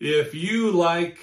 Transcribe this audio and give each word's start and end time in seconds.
If 0.00 0.32
you 0.32 0.70
like 0.70 1.18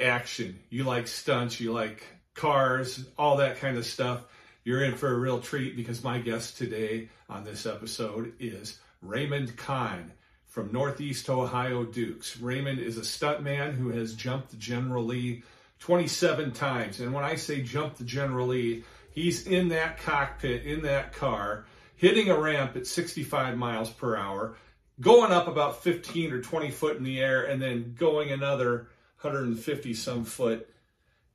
action, 0.00 0.58
you 0.70 0.84
like 0.84 1.06
stunts, 1.06 1.60
you 1.60 1.74
like 1.74 2.02
cars, 2.32 3.04
all 3.18 3.36
that 3.36 3.58
kind 3.58 3.76
of 3.76 3.84
stuff, 3.84 4.24
you're 4.64 4.82
in 4.82 4.96
for 4.96 5.12
a 5.12 5.18
real 5.18 5.40
treat 5.40 5.76
because 5.76 6.02
my 6.02 6.18
guest 6.18 6.56
today 6.56 7.10
on 7.28 7.44
this 7.44 7.66
episode 7.66 8.32
is 8.40 8.78
Raymond 9.02 9.58
Kohn 9.58 10.10
from 10.46 10.72
Northeast 10.72 11.28
Ohio 11.28 11.84
Dukes. 11.84 12.40
Raymond 12.40 12.78
is 12.78 12.96
a 12.96 13.02
stuntman 13.02 13.74
who 13.74 13.90
has 13.90 14.14
jumped 14.14 14.52
the 14.52 14.56
General 14.56 15.04
Lee 15.04 15.42
27 15.80 16.52
times. 16.52 16.98
And 17.00 17.12
when 17.12 17.24
I 17.24 17.34
say 17.34 17.60
jumped 17.60 17.98
the 17.98 18.04
General 18.04 18.46
Lee, 18.46 18.84
he's 19.10 19.46
in 19.46 19.68
that 19.68 19.98
cockpit, 19.98 20.64
in 20.64 20.80
that 20.84 21.12
car, 21.12 21.66
hitting 21.96 22.30
a 22.30 22.40
ramp 22.40 22.74
at 22.74 22.86
65 22.86 23.58
miles 23.58 23.90
per 23.90 24.16
hour, 24.16 24.54
going 25.02 25.32
up 25.32 25.48
about 25.48 25.82
15 25.82 26.32
or 26.32 26.40
20 26.40 26.70
foot 26.70 26.96
in 26.96 27.04
the 27.04 27.20
air, 27.20 27.42
and 27.42 27.60
then 27.60 27.94
going 27.98 28.30
another 28.30 28.88
150 29.20 29.94
some 29.94 30.24
foot, 30.24 30.68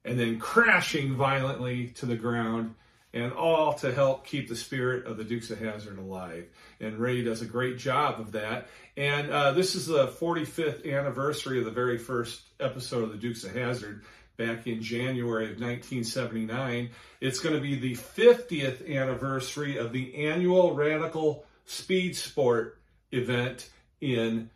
and 0.04 0.20
then 0.20 0.40
crashing 0.40 1.16
violently 1.16 1.90
to 1.90 2.08
the 2.08 2.16
ground 2.16 2.74
and 3.14 3.34
all 3.34 3.74
to 3.74 3.94
help 3.94 4.26
keep 4.26 4.48
the 4.48 4.56
spirit 4.56 5.06
of 5.06 5.18
the 5.18 5.24
Dukes 5.24 5.50
of 5.50 5.60
Hazzard 5.60 5.98
alive. 5.98 6.46
And 6.80 6.98
Ray 6.98 7.24
does 7.24 7.42
a 7.42 7.46
great 7.46 7.78
job 7.78 8.20
of 8.20 8.34
that. 8.34 8.68
And 8.96 9.30
uh, 9.32 9.54
this 9.54 9.76
is 9.76 9.88
the 9.88 10.08
45th 10.08 10.86
anniversary 10.86 11.60
of 11.60 11.66
the 11.66 11.72
very 11.72 11.98
first 11.98 12.42
episode 12.60 13.04
of 13.04 13.12
the 13.12 13.18
Dukes 13.18 13.44
of 13.44 13.56
Hazzard 13.56 14.04
back 14.38 14.68
in 14.68 14.82
January 14.82 15.46
of 15.46 15.60
1979. 15.60 16.90
It's 17.22 17.40
going 17.40 17.56
to 17.56 17.62
be 17.62 17.76
the 17.76 17.96
50th 17.96 18.88
anniversary 18.88 19.78
of 19.78 19.92
the 19.92 20.28
annual 20.28 20.76
Radical 20.76 21.46
Speed 21.66 22.16
Sport 22.16 22.77
event 23.12 23.70
in 24.02 24.50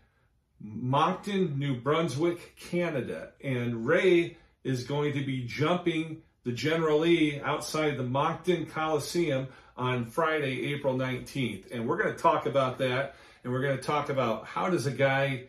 Moncton, 0.60 1.58
New 1.58 1.76
Brunswick, 1.76 2.56
Canada. 2.56 3.32
And 3.44 3.86
Ray 3.86 4.38
is 4.64 4.84
going 4.84 5.14
to 5.14 5.26
be 5.26 5.46
jumping 5.46 6.22
the 6.44 6.52
General 6.52 7.00
Lee 7.00 7.40
outside 7.44 7.98
the 7.98 8.04
Moncton 8.04 8.66
Coliseum 8.66 9.48
on 9.78 10.06
Friday, 10.06 10.74
April 10.74 10.96
19th. 10.96 11.72
And 11.72 11.88
we're 11.88 12.02
going 12.02 12.16
to 12.16 12.22
talk 12.22 12.46
about 12.46 12.78
that. 12.80 13.16
And 13.44 13.52
we're 13.52 13.62
going 13.62 13.78
to 13.78 13.84
talk 13.84 14.10
about 14.10 14.46
how 14.46 14.70
does 14.70 14.86
a 14.86 14.92
guy 14.92 15.46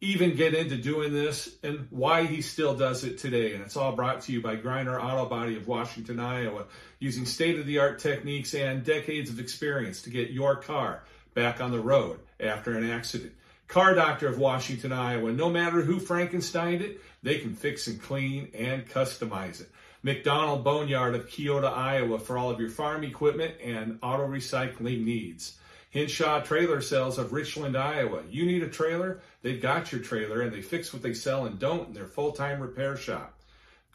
even 0.00 0.36
get 0.36 0.54
into 0.54 0.76
doing 0.76 1.12
this 1.12 1.48
and 1.62 1.86
why 1.90 2.24
he 2.24 2.42
still 2.42 2.74
does 2.74 3.04
it 3.04 3.18
today. 3.18 3.54
And 3.54 3.62
it's 3.62 3.76
all 3.76 3.92
brought 3.92 4.22
to 4.22 4.32
you 4.32 4.42
by 4.42 4.56
Griner 4.56 5.02
Auto 5.02 5.26
Body 5.26 5.56
of 5.56 5.66
Washington, 5.66 6.20
Iowa, 6.20 6.66
using 6.98 7.24
state 7.26 7.58
of 7.58 7.66
the 7.66 7.78
art 7.78 7.98
techniques 7.98 8.54
and 8.54 8.84
decades 8.84 9.30
of 9.30 9.38
experience 9.38 10.02
to 10.02 10.10
get 10.10 10.30
your 10.30 10.56
car 10.56 11.04
back 11.34 11.60
on 11.60 11.70
the 11.70 11.80
road 11.80 12.20
after 12.40 12.76
an 12.76 12.88
accident. 12.90 13.32
Car 13.68 13.94
Doctor 13.94 14.28
of 14.28 14.38
Washington, 14.38 14.92
Iowa, 14.92 15.32
no 15.32 15.50
matter 15.50 15.82
who 15.82 15.98
Frankensteined 15.98 16.80
it, 16.80 17.00
they 17.22 17.38
can 17.38 17.54
fix 17.54 17.86
and 17.86 18.00
clean 18.00 18.48
and 18.54 18.88
customize 18.88 19.60
it. 19.60 19.70
McDonald 20.02 20.62
Boneyard 20.62 21.14
of 21.14 21.28
Keota, 21.28 21.74
Iowa 21.74 22.18
for 22.18 22.36
all 22.36 22.50
of 22.50 22.60
your 22.60 22.68
farm 22.68 23.04
equipment 23.04 23.54
and 23.62 23.98
auto 24.02 24.28
recycling 24.28 25.02
needs. 25.02 25.56
Hinshaw 25.94 26.44
Trailer 26.44 26.82
Sales 26.82 27.18
of 27.18 27.32
Richland, 27.32 27.76
Iowa. 27.76 28.22
You 28.28 28.44
need 28.44 28.62
a 28.62 28.68
trailer? 28.68 29.20
They've 29.42 29.62
got 29.62 29.92
your 29.92 30.02
trailer 30.02 30.42
and 30.42 30.52
they 30.52 30.60
fix 30.60 30.92
what 30.92 31.02
they 31.02 31.14
sell 31.14 31.46
and 31.46 31.58
don't 31.58 31.88
in 31.88 31.94
their 31.94 32.06
full-time 32.06 32.60
repair 32.60 32.96
shop. 32.96 33.38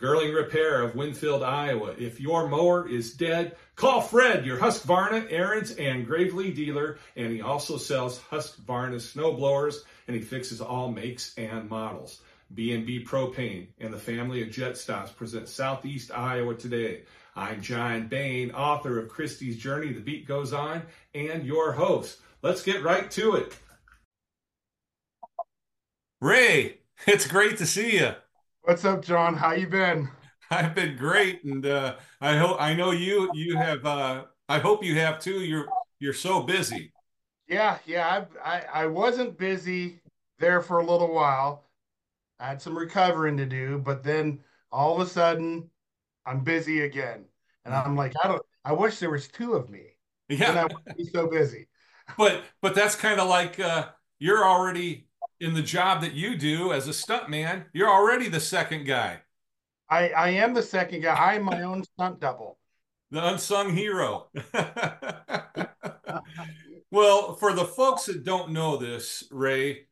Girling 0.02 0.34
Repair 0.34 0.82
of 0.82 0.96
Winfield, 0.96 1.44
Iowa. 1.44 1.94
If 1.98 2.22
your 2.22 2.48
mower 2.48 2.88
is 2.88 3.14
dead, 3.14 3.58
call 3.76 4.00
Fred, 4.00 4.46
your 4.46 4.58
Husqvarna, 4.58 5.30
Ariens, 5.30 5.78
and 5.78 6.08
Gravely 6.08 6.54
dealer, 6.54 7.00
and 7.18 7.34
he 7.34 7.42
also 7.42 7.78
sells 7.78 8.20
Husqvarna 8.32 9.02
snow 9.02 9.34
blowers 9.34 9.84
and 10.08 10.16
he 10.16 10.22
fixes 10.22 10.62
all 10.62 10.90
makes 10.90 11.38
and 11.38 11.70
models. 11.70 12.22
B&B 12.54 13.04
Propane 13.04 13.68
and 13.80 13.94
the 13.94 14.00
family 14.00 14.42
of 14.42 14.50
Jet 14.50 14.78
Stops 14.78 15.12
present 15.12 15.50
Southeast 15.50 16.12
Iowa 16.12 16.56
today. 16.56 17.04
I'm 17.36 17.62
John 17.62 18.08
Bain, 18.08 18.52
author 18.52 19.00
of 19.00 19.10
Christie's 19.10 19.58
Journey, 19.58 19.92
The 19.92 20.00
Beat 20.00 20.26
Goes 20.26 20.54
On, 20.54 20.82
and 21.14 21.46
your 21.46 21.74
host. 21.74 22.20
Let's 22.42 22.64
get 22.64 22.84
right 22.84 23.12
to 23.12 23.36
it. 23.36 23.56
Ray, 26.22 26.80
it's 27.06 27.28
great 27.28 27.58
to 27.58 27.66
see 27.66 27.98
you. 27.98 28.14
What's 28.62 28.86
up, 28.86 29.04
John? 29.04 29.36
How 29.36 29.52
you 29.52 29.68
been? 29.68 30.10
I've 30.52 30.76
been 30.76 30.98
great, 30.98 31.44
and 31.44 31.66
uh, 31.66 31.98
I 32.22 32.38
hope 32.38 32.58
I 32.60 32.74
know 32.74 32.92
you. 32.92 33.30
You 33.34 33.58
have. 33.58 33.86
Uh, 33.86 34.26
I 34.48 34.60
hope 34.60 34.84
you 34.84 34.96
have 34.96 35.20
too. 35.20 35.42
You're 35.42 35.68
you're 36.00 36.14
so 36.14 36.42
busy. 36.44 36.92
Yeah, 37.48 37.80
yeah. 37.86 38.26
I, 38.44 38.58
I 38.58 38.84
I 38.84 38.86
wasn't 38.88 39.38
busy 39.38 40.02
there 40.40 40.62
for 40.62 40.80
a 40.80 40.86
little 40.86 41.14
while. 41.14 41.70
I 42.40 42.48
had 42.50 42.62
some 42.62 42.78
recovering 42.78 43.38
to 43.38 43.48
do, 43.48 43.80
but 43.80 44.04
then 44.04 44.44
all 44.72 44.96
of 45.02 45.08
a 45.08 45.12
sudden, 45.12 45.72
I'm 46.26 46.44
busy 46.44 46.82
again, 46.82 47.28
and 47.66 47.76
I'm 47.76 47.96
like, 47.98 48.14
I 48.24 48.30
don't. 48.30 48.44
I 48.66 48.74
wish 48.74 49.00
there 49.00 49.12
was 49.12 49.30
two 49.30 49.54
of 49.56 49.70
me. 49.70 49.98
Yeah, 50.30 50.52
and 50.52 50.60
I 50.60 50.66
would 50.66 50.98
be 50.98 51.06
so 51.06 51.28
busy. 51.28 51.68
But 52.18 52.44
but 52.62 52.74
that's 52.76 52.96
kind 52.96 53.20
of 53.20 53.30
like 53.30 53.60
uh, 53.60 53.90
you're 54.20 54.44
already 54.44 55.09
in 55.40 55.54
the 55.54 55.62
job 55.62 56.02
that 56.02 56.14
you 56.14 56.36
do 56.38 56.74
as 56.74 56.88
a 56.88 56.92
stuntman. 56.92 57.66
You're 57.74 57.90
already 57.90 58.30
the 58.30 58.40
second 58.40 58.86
guy. 58.86 59.22
I 59.90 60.10
I 60.10 60.30
am 60.30 60.54
the 60.54 60.64
second 60.64 61.02
guy. 61.02 61.16
I 61.16 61.36
am 61.36 61.44
my 61.44 61.64
own 61.64 61.84
stunt 61.84 62.20
double. 62.20 62.58
The 63.12 63.28
unsung 63.28 63.76
hero. 63.76 64.28
well, 66.92 67.34
for 67.38 67.54
the 67.54 67.66
folks 67.66 68.06
that 68.06 68.24
don't 68.24 68.52
know 68.52 68.78
this, 68.78 69.24
Ray, 69.32 69.88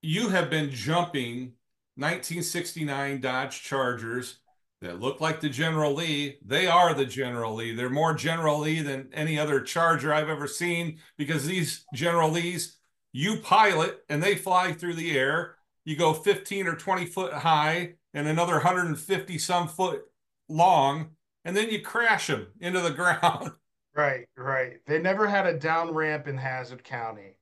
you 0.00 0.30
have 0.30 0.48
been 0.48 0.70
jumping 0.70 1.52
1969 1.96 3.20
Dodge 3.20 3.62
Chargers 3.62 4.38
that 4.80 5.00
look 5.00 5.20
like 5.20 5.40
the 5.40 5.48
General 5.48 5.92
Lee. 5.92 6.38
They 6.44 6.66
are 6.66 6.94
the 6.94 7.04
General 7.04 7.54
Lee. 7.54 7.74
They're 7.74 7.90
more 7.90 8.14
General 8.14 8.60
Lee 8.60 8.80
than 8.80 9.10
any 9.12 9.38
other 9.38 9.60
Charger 9.60 10.14
I've 10.14 10.28
ever 10.28 10.46
seen 10.46 10.98
because 11.16 11.44
these 11.44 11.84
General 11.92 12.30
Lees, 12.30 12.77
you 13.18 13.36
pilot 13.38 14.04
and 14.08 14.22
they 14.22 14.36
fly 14.36 14.70
through 14.70 14.94
the 14.94 15.18
air. 15.18 15.56
You 15.84 15.96
go 15.96 16.12
15 16.12 16.68
or 16.68 16.76
20 16.76 17.06
foot 17.06 17.32
high 17.32 17.94
and 18.14 18.28
another 18.28 18.54
150 18.54 19.38
some 19.38 19.66
foot 19.66 20.02
long, 20.48 21.16
and 21.44 21.56
then 21.56 21.68
you 21.68 21.82
crash 21.82 22.28
them 22.28 22.46
into 22.60 22.80
the 22.80 22.90
ground. 22.92 23.50
Right, 23.92 24.26
right. 24.36 24.74
They 24.86 25.00
never 25.00 25.26
had 25.26 25.46
a 25.46 25.58
down 25.58 25.92
ramp 25.92 26.28
in 26.28 26.36
Hazzard 26.36 26.84
County. 26.84 27.34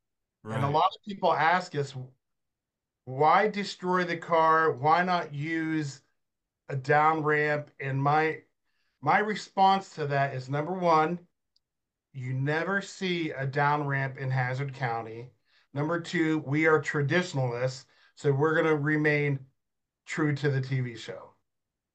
Right. 0.42 0.56
And 0.56 0.65
a 0.65 0.70
lot 0.70 0.92
of 0.97 1.04
people 1.06 1.34
ask 1.34 1.75
us, 1.75 1.94
why 3.04 3.47
destroy 3.48 4.04
the 4.04 4.16
car? 4.16 4.72
Why 4.72 5.03
not 5.03 5.34
use 5.34 6.00
a 6.70 6.76
down 6.76 7.22
ramp? 7.22 7.70
And 7.81 8.03
my 8.03 8.38
my 9.03 9.19
response 9.19 9.91
to 9.91 10.06
that 10.06 10.34
is 10.34 10.48
number 10.48 10.72
one, 10.72 11.19
you 12.15 12.32
never 12.32 12.81
see 12.81 13.32
a 13.32 13.47
down 13.47 13.86
ramp 13.86 14.16
in 14.16 14.31
Hazzard 14.31 14.72
County. 14.72 15.32
Number 15.76 16.00
two, 16.00 16.42
we 16.47 16.64
are 16.64 16.81
traditionalists, 16.81 17.84
so 18.14 18.32
we're 18.32 18.54
going 18.54 18.66
to 18.66 18.76
remain 18.76 19.38
true 20.06 20.34
to 20.34 20.48
the 20.48 20.59
TV 20.59 20.97
show. 20.97 21.34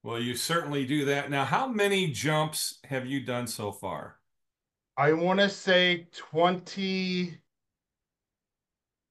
Well, 0.03 0.19
you 0.19 0.35
certainly 0.35 0.85
do 0.85 1.03
that. 1.05 1.31
Now, 1.31 1.45
how 1.45 1.67
many 1.67 2.11
jumps 2.11 2.77
have 2.83 3.07
you 3.07 3.21
done 3.21 3.47
so 3.47 3.71
far? 3.71 4.19
I 4.97 5.13
want 5.13 5.39
to 5.39 5.49
say 5.49 6.09
20, 6.11 7.39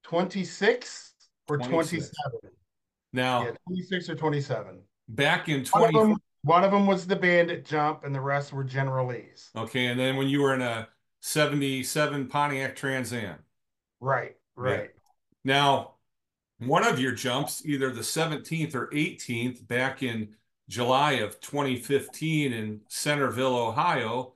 26 0.04 1.12
or 1.48 1.58
27. 1.58 2.10
Now, 3.12 3.46
yeah, 3.46 3.50
26 3.66 4.08
or 4.08 4.14
27. 4.14 4.78
Back 5.08 5.48
in 5.48 5.64
20. 5.64 5.82
One 5.82 5.96
of, 5.96 6.08
them, 6.10 6.18
one 6.42 6.62
of 6.62 6.70
them 6.70 6.86
was 6.86 7.08
the 7.08 7.16
bandit 7.16 7.64
jump, 7.64 8.04
and 8.04 8.14
the 8.14 8.20
rest 8.20 8.52
were 8.52 8.62
General 8.62 9.08
Lee's. 9.08 9.50
Okay. 9.56 9.86
And 9.86 9.98
then 9.98 10.16
when 10.16 10.28
you 10.28 10.42
were 10.42 10.54
in 10.54 10.62
a 10.62 10.86
77 11.22 12.28
Pontiac 12.28 12.76
Trans 12.76 13.12
Am. 13.12 13.40
Right, 14.02 14.36
right. 14.60 14.80
Yeah. 14.82 14.86
Now, 15.44 15.94
one 16.58 16.86
of 16.86 17.00
your 17.00 17.12
jumps, 17.12 17.62
either 17.64 17.90
the 17.90 18.02
17th 18.02 18.74
or 18.74 18.88
18th, 18.88 19.66
back 19.66 20.02
in 20.02 20.34
July 20.68 21.12
of 21.12 21.40
2015 21.40 22.52
in 22.52 22.80
Centerville, 22.88 23.56
Ohio, 23.56 24.34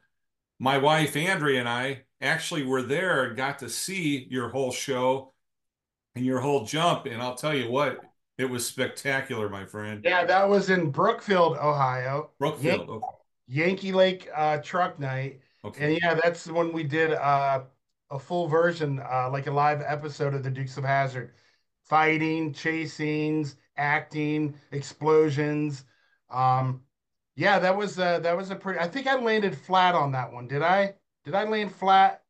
my 0.59 0.79
wife 0.79 1.17
Andrea 1.17 1.61
and 1.61 1.69
I 1.69 2.03
actually 2.21 2.65
were 2.65 2.82
there 2.82 3.25
and 3.25 3.37
got 3.37 3.59
to 3.59 3.69
see 3.69 4.26
your 4.31 4.49
whole 4.49 4.73
show 4.73 5.32
and 6.15 6.25
your 6.25 6.41
whole 6.41 6.65
jump. 6.65 7.06
And 7.06 7.20
I'll 7.20 7.35
tell 7.35 7.55
you 7.55 7.70
what, 7.70 8.00
it 8.38 8.47
was 8.47 8.67
spectacular, 8.67 9.49
my 9.49 9.67
friend. 9.67 10.00
Yeah, 10.05 10.25
that 10.25 10.49
was 10.49 10.70
in 10.70 10.91
Brookfield, 10.91 11.56
Ohio. 11.56 12.31
Brookfield, 12.38 12.81
Yan- 12.81 12.88
okay. 12.88 13.06
Yankee 13.47 13.93
Lake 13.93 14.29
uh, 14.35 14.59
Truck 14.59 14.99
Night. 14.99 15.41
Okay. 15.65 15.94
And 15.94 16.03
yeah, 16.03 16.15
that's 16.15 16.47
when 16.47 16.73
we 16.73 16.82
did 16.82 17.12
uh, 17.12 17.62
a 18.14 18.19
full 18.19 18.46
version, 18.46 19.00
uh, 19.00 19.28
like 19.31 19.49
a 19.49 19.50
live 19.50 19.82
episode 19.84 20.34
of 20.34 20.44
the 20.44 20.50
Dukes 20.50 20.76
of 20.78 20.84
Hazzard, 20.84 21.32
fighting, 21.82 22.52
chasings, 22.52 23.56
acting, 23.76 24.55
explosions. 24.70 25.84
Um, 26.31 26.82
yeah, 27.34 27.58
that 27.58 27.76
was 27.76 27.99
uh, 27.99 28.20
that 28.20 28.37
was 28.37 28.50
a 28.50 28.56
pretty. 28.56 28.78
I 28.78 28.87
think 28.87 29.08
I 29.08 29.16
landed 29.16 29.58
flat 29.58 29.96
on 29.96 30.12
that 30.12 30.32
one. 30.32 30.46
Did 30.46 30.62
I? 30.62 30.94
Did 31.25 31.34
I 31.34 31.44
land 31.44 31.75
flat? 31.75 32.22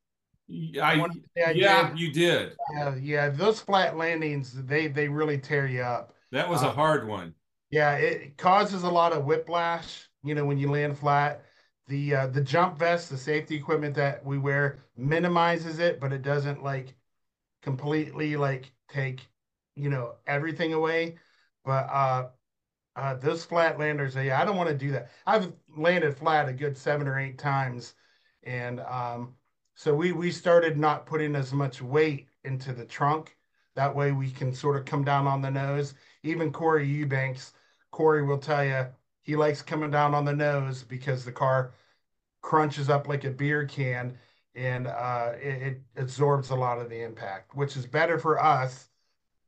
I, 0.51 1.01
I 1.37 1.51
yeah, 1.53 1.91
did. 1.91 1.99
you 1.99 2.13
did. 2.13 2.53
Uh, 2.79 2.95
yeah, 3.01 3.29
those 3.29 3.61
flat 3.61 3.97
landings 3.97 4.53
they 4.65 4.89
they 4.89 5.09
really 5.09 5.39
tear 5.39 5.67
you 5.67 5.83
up. 5.83 6.15
That 6.33 6.49
was 6.49 6.63
uh, 6.63 6.69
a 6.69 6.71
hard 6.71 7.07
one. 7.07 7.35
Yeah, 7.71 7.97
it 7.97 8.39
causes 8.39 8.83
a 8.83 8.91
lot 8.91 9.13
of 9.13 9.27
whiplash. 9.27 10.09
You 10.23 10.35
know, 10.35 10.47
when 10.47 10.59
you 10.59 10.71
land 10.71 10.99
flat, 10.99 11.45
the 11.87 12.15
uh, 12.15 12.27
the 12.29 12.41
jump 12.41 12.79
vest, 12.79 13.11
the 13.11 13.19
safety 13.19 13.57
equipment 13.57 13.95
that 13.97 14.25
we 14.25 14.39
wear 14.39 14.79
minimizes 14.97 15.79
it, 15.79 16.01
but 16.01 16.13
it 16.13 16.23
doesn't 16.23 16.63
like 16.63 16.95
completely 17.63 18.37
like 18.37 18.73
take 18.89 19.27
you 19.77 19.91
know 19.91 20.15
everything 20.27 20.73
away. 20.73 21.17
But 21.65 21.89
uh, 21.91 22.29
uh, 22.97 23.15
those 23.15 23.45
flat 23.45 23.79
landers, 23.79 24.15
yeah, 24.15 24.41
I 24.41 24.45
don't 24.45 24.57
want 24.57 24.69
to 24.69 24.75
do 24.77 24.93
that. 24.93 25.11
I've 25.27 25.53
landed 25.77 26.17
flat 26.17 26.49
a 26.49 26.53
good 26.53 26.77
seven 26.77 27.09
or 27.09 27.19
eight 27.19 27.39
times, 27.39 27.95
and 28.43 28.81
um, 28.81 29.35
so 29.75 29.95
we 29.95 30.13
we 30.13 30.31
started 30.31 30.79
not 30.79 31.07
putting 31.07 31.35
as 31.35 31.53
much 31.53 31.83
weight 31.83 32.29
into 32.45 32.73
the 32.73 32.85
trunk. 32.85 33.37
That 33.75 33.95
way 33.95 34.13
we 34.13 34.31
can 34.31 34.55
sort 34.55 34.77
of 34.77 34.85
come 34.85 35.05
down 35.05 35.27
on 35.27 35.43
the 35.43 35.51
nose. 35.51 35.95
Even 36.23 36.53
Corey 36.53 36.87
Eubanks, 36.87 37.53
Corey 37.91 38.23
will 38.25 38.39
tell 38.39 38.65
you 38.65 38.87
he 39.25 39.35
likes 39.35 39.63
coming 39.63 39.91
down 39.91 40.15
on 40.15 40.25
the 40.25 40.33
nose 40.33 40.85
because 40.85 41.25
the 41.25 41.33
car 41.33 41.73
crunches 42.43 42.89
up 42.89 43.09
like 43.09 43.25
a 43.25 43.31
beer 43.31 43.67
can 43.67 44.17
and 44.55 44.87
uh, 44.87 45.33
it, 45.41 45.63
it 45.63 45.83
absorbs 45.97 46.51
a 46.51 46.55
lot 46.55 46.79
of 46.79 46.89
the 46.89 47.03
impact, 47.03 47.57
which 47.57 47.77
is 47.77 47.87
better 47.87 48.19
for 48.19 48.41
us 48.41 48.89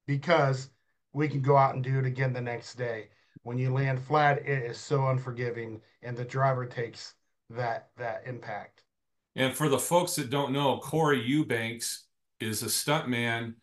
because 0.07 0.71
we 1.13 1.29
can 1.29 1.41
go 1.41 1.57
out 1.57 1.75
and 1.75 1.85
do 1.85 1.99
it 1.99 2.07
again 2.07 2.33
the 2.33 2.41
next 2.41 2.75
day. 2.75 3.09
When 3.43 3.59
you 3.59 3.73
land 3.73 4.01
flat, 4.01 4.39
it 4.39 4.65
is 4.65 4.79
so 4.79 5.07
unforgiving, 5.07 5.81
and 6.03 6.17
the 6.17 6.25
driver 6.25 6.67
takes 6.67 7.15
that 7.51 7.91
that 7.97 8.23
impact. 8.27 8.83
And 9.37 9.55
for 9.55 9.69
the 9.69 9.79
folks 9.79 10.17
that 10.17 10.31
don't 10.31 10.53
know, 10.53 10.79
Corey 10.79 11.23
Eubanks 11.23 12.07
is 12.41 12.63
a 12.63 12.67
stuntman, 12.67 13.55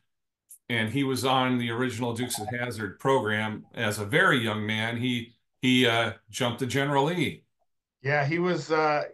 and 0.70 0.90
he 0.90 1.04
was 1.04 1.26
on 1.26 1.58
the 1.58 1.72
original 1.72 2.14
Dukes 2.14 2.40
of 2.40 2.48
Hazzard 2.48 3.00
program 3.00 3.66
as 3.74 4.00
a 4.00 4.06
very 4.06 4.40
young 4.40 4.66
man. 4.66 4.98
He 4.98 5.33
he 5.64 5.88
uh, 5.88 6.12
jumped 6.30 6.60
to 6.60 6.68
General 6.68 7.06
Lee. 7.06 7.46
Yeah, 8.04 8.26
he 8.26 8.38
was. 8.38 8.70
Uh, 8.70 9.06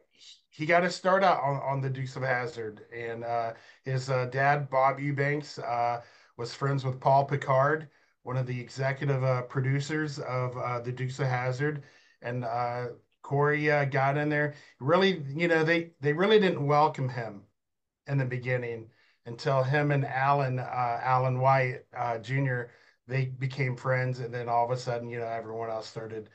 he 0.50 0.66
got 0.66 0.80
to 0.80 0.90
start 0.90 1.24
out 1.24 1.40
on, 1.44 1.62
on 1.62 1.80
the 1.80 1.92
Dukes 1.92 2.16
of 2.16 2.24
Hazzard, 2.24 2.82
and 2.92 3.24
uh, 3.24 3.54
his 3.86 4.10
uh, 4.10 4.26
dad 4.26 4.68
Bob 4.68 5.00
Eubanks 5.00 5.60
uh, 5.60 6.02
was 6.38 6.56
friends 6.56 6.84
with 6.84 7.00
Paul 7.00 7.26
Picard, 7.26 7.88
one 8.24 8.36
of 8.36 8.48
the 8.48 8.60
executive 8.60 9.24
uh, 9.24 9.44
producers 9.44 10.18
of 10.18 10.58
uh, 10.58 10.80
the 10.80 10.92
Dukes 10.92 11.20
of 11.20 11.28
Hazzard, 11.28 11.84
and 12.24 12.44
uh, 12.44 12.88
Corey 13.22 13.68
got 13.86 14.18
in 14.18 14.28
there. 14.28 14.56
Really, 14.80 15.24
you 15.30 15.48
know, 15.48 15.64
they 15.64 15.92
they 16.02 16.14
really 16.14 16.40
didn't 16.40 16.66
welcome 16.66 17.10
him 17.10 17.44
in 18.08 18.18
the 18.18 18.26
beginning 18.26 18.90
until 19.28 19.62
him 19.62 19.92
and 19.92 20.04
Alan 20.04 20.58
Alan 20.58 21.40
White 21.40 21.82
Jr. 22.24 22.64
they 23.10 23.26
became 23.26 23.76
friends, 23.76 24.20
and 24.20 24.34
then 24.34 24.48
all 24.48 24.66
of 24.66 24.72
a 24.72 24.78
sudden, 24.78 25.10
you 25.10 25.20
know, 25.20 25.28
everyone 25.28 25.70
else 25.70 25.88
started 25.88 26.30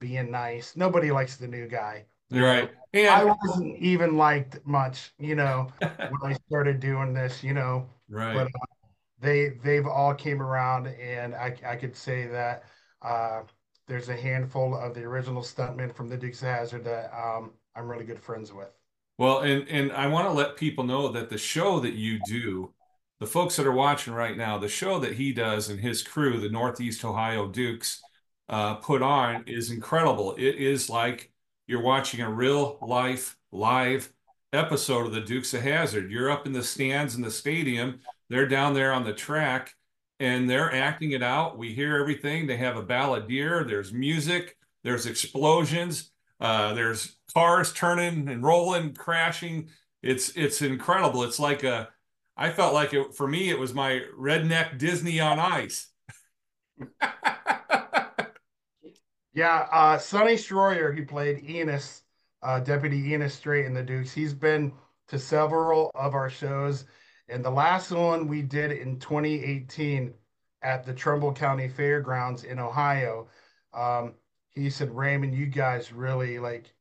being 0.00 0.30
nice. 0.30 0.76
Nobody 0.76 1.10
likes 1.10 1.36
the 1.36 1.48
new 1.48 1.66
guy. 1.66 2.06
Right. 2.30 2.70
And 2.92 3.08
I 3.08 3.24
wasn't 3.24 3.78
even 3.78 4.16
liked 4.16 4.58
much, 4.66 5.12
you 5.18 5.34
know, 5.34 5.68
when 5.80 6.32
I 6.32 6.34
started 6.46 6.80
doing 6.80 7.14
this, 7.14 7.42
you 7.42 7.54
know. 7.54 7.88
Right. 8.08 8.34
But 8.34 8.46
uh, 8.46 8.88
they 9.20 9.50
they've 9.62 9.86
all 9.86 10.14
came 10.14 10.42
around, 10.42 10.88
and 10.88 11.34
I 11.34 11.56
I 11.66 11.76
could 11.76 11.96
say 11.96 12.26
that 12.26 12.64
uh, 13.02 13.42
there's 13.86 14.08
a 14.08 14.16
handful 14.16 14.76
of 14.76 14.94
the 14.94 15.02
original 15.02 15.42
stuntmen 15.42 15.94
from 15.94 16.08
the 16.08 16.16
Dukes 16.16 16.42
of 16.42 16.48
Hazzard 16.48 16.84
that 16.84 17.10
um, 17.16 17.52
I'm 17.74 17.88
really 17.88 18.04
good 18.04 18.20
friends 18.20 18.52
with. 18.52 18.70
Well, 19.16 19.40
and 19.40 19.66
and 19.68 19.92
I 19.92 20.06
want 20.06 20.26
to 20.26 20.32
let 20.32 20.56
people 20.56 20.84
know 20.84 21.08
that 21.08 21.30
the 21.30 21.38
show 21.38 21.80
that 21.80 21.94
you 21.94 22.20
do, 22.26 22.72
the 23.20 23.26
folks 23.26 23.56
that 23.56 23.66
are 23.66 23.72
watching 23.72 24.14
right 24.14 24.36
now, 24.36 24.58
the 24.58 24.68
show 24.68 24.98
that 25.00 25.14
he 25.14 25.32
does 25.32 25.68
and 25.68 25.80
his 25.80 26.02
crew, 26.02 26.38
the 26.38 26.48
Northeast 26.48 27.04
Ohio 27.04 27.48
Dukes, 27.48 28.00
uh, 28.48 28.76
put 28.76 29.02
on 29.02 29.44
is 29.46 29.70
incredible. 29.70 30.34
It 30.36 30.56
is 30.56 30.88
like 30.88 31.32
you're 31.66 31.82
watching 31.82 32.20
a 32.20 32.30
real 32.30 32.78
life 32.80 33.36
live 33.52 34.12
episode 34.52 35.06
of 35.06 35.12
the 35.12 35.20
Dukes 35.20 35.52
of 35.52 35.62
Hazzard. 35.62 36.10
You're 36.10 36.30
up 36.30 36.46
in 36.46 36.52
the 36.52 36.62
stands 36.62 37.14
in 37.14 37.22
the 37.22 37.30
stadium, 37.30 38.00
they're 38.30 38.48
down 38.48 38.74
there 38.74 38.92
on 38.92 39.04
the 39.04 39.12
track 39.12 39.74
and 40.20 40.48
they're 40.48 40.74
acting 40.74 41.12
it 41.12 41.22
out. 41.22 41.58
We 41.58 41.72
hear 41.74 41.96
everything. 41.96 42.46
They 42.46 42.56
have 42.56 42.76
a 42.76 42.82
balladeer, 42.82 43.66
there's 43.66 43.92
music, 43.92 44.56
there's 44.82 45.06
explosions, 45.06 46.10
uh, 46.40 46.74
there's 46.74 47.16
cars 47.34 47.72
turning 47.72 48.28
and 48.28 48.42
rolling, 48.42 48.94
crashing. 48.94 49.68
It's 50.02 50.30
it's 50.36 50.62
incredible. 50.62 51.24
It's 51.24 51.40
like 51.40 51.64
a 51.64 51.88
I 52.38 52.50
felt 52.50 52.72
like 52.72 52.94
it 52.94 53.14
for 53.14 53.28
me 53.28 53.50
it 53.50 53.58
was 53.58 53.74
my 53.74 54.02
redneck 54.18 54.78
Disney 54.78 55.20
on 55.20 55.38
ice. 55.38 55.90
Yeah, 59.38 59.68
uh, 59.70 59.98
Sonny 59.98 60.34
Shroyer, 60.34 60.92
he 60.92 61.02
played 61.02 61.48
Enos, 61.48 62.02
uh, 62.42 62.58
Deputy 62.58 63.12
Enos 63.12 63.34
Strate 63.34 63.66
in 63.66 63.72
the 63.72 63.84
Dukes. 63.84 64.12
He's 64.12 64.34
been 64.34 64.72
to 65.06 65.16
several 65.16 65.92
of 65.94 66.14
our 66.14 66.28
shows. 66.28 66.86
And 67.28 67.44
the 67.44 67.50
last 67.50 67.92
one 67.92 68.26
we 68.26 68.42
did 68.42 68.72
in 68.72 68.98
2018 68.98 70.12
at 70.62 70.84
the 70.84 70.92
Trumbull 70.92 71.32
County 71.32 71.68
Fairgrounds 71.68 72.42
in 72.42 72.58
Ohio. 72.58 73.28
Um, 73.72 74.14
he 74.50 74.70
said, 74.70 74.90
Raymond, 74.90 75.36
you 75.36 75.46
guys 75.46 75.92
really 75.92 76.40
like 76.40 76.74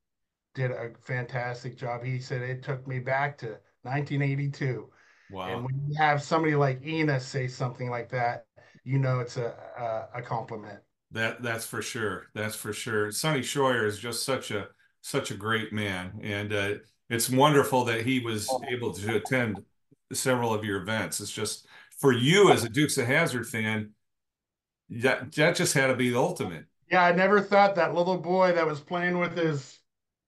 did 0.56 0.72
a 0.72 0.94
fantastic 1.00 1.78
job. 1.78 2.04
He 2.04 2.20
said 2.20 2.42
it 2.42 2.64
took 2.64 2.88
me 2.88 2.98
back 2.98 3.38
to 3.38 3.60
1982. 3.84 4.90
Wow. 5.32 5.50
And 5.50 5.66
when 5.66 5.76
you 5.88 5.96
have 5.98 6.22
somebody 6.22 6.56
like 6.56 6.86
Enos 6.86 7.26
say 7.26 7.48
something 7.48 7.90
like 7.90 8.10
that, 8.10 8.46
you 8.84 8.98
know 8.98 9.20
it's 9.20 9.38
a, 9.38 9.54
a, 9.78 10.20
a 10.20 10.22
compliment. 10.22 10.80
That 11.12 11.42
that's 11.42 11.66
for 11.66 11.82
sure. 11.82 12.28
That's 12.34 12.56
for 12.56 12.74
sure. 12.74 13.12
Sonny 13.12 13.42
Shroyer 13.42 13.86
is 13.86 14.00
just 14.00 14.24
such 14.24 14.52
a 14.52 14.68
such 15.02 15.32
a 15.32 15.36
great 15.36 15.72
man, 15.72 16.20
and 16.22 16.54
uh, 16.54 16.74
it's 17.10 17.30
wonderful 17.30 17.86
that 17.86 18.06
he 18.06 18.20
was 18.20 18.50
able 18.70 18.94
to 18.94 19.16
attend 19.16 19.64
several 20.14 20.54
of 20.54 20.64
your 20.64 20.82
events. 20.82 21.20
It's 21.20 21.32
just 21.32 21.68
for 21.98 22.12
you 22.12 22.52
as 22.52 22.64
a 22.64 22.70
Dukes 22.70 22.98
of 22.98 23.08
Hazzard 23.08 23.48
fan, 23.48 23.92
that 24.90 25.34
that 25.34 25.56
just 25.56 25.74
had 25.74 25.88
to 25.88 25.96
be 25.96 26.10
the 26.10 26.20
ultimate. 26.20 26.66
Yeah, 26.92 27.04
I 27.04 27.12
never 27.12 27.42
thought 27.42 27.76
that 27.76 27.94
little 27.94 28.18
boy 28.18 28.54
that 28.54 28.66
was 28.66 28.80
playing 28.80 29.20
with 29.20 29.38
his 29.38 29.80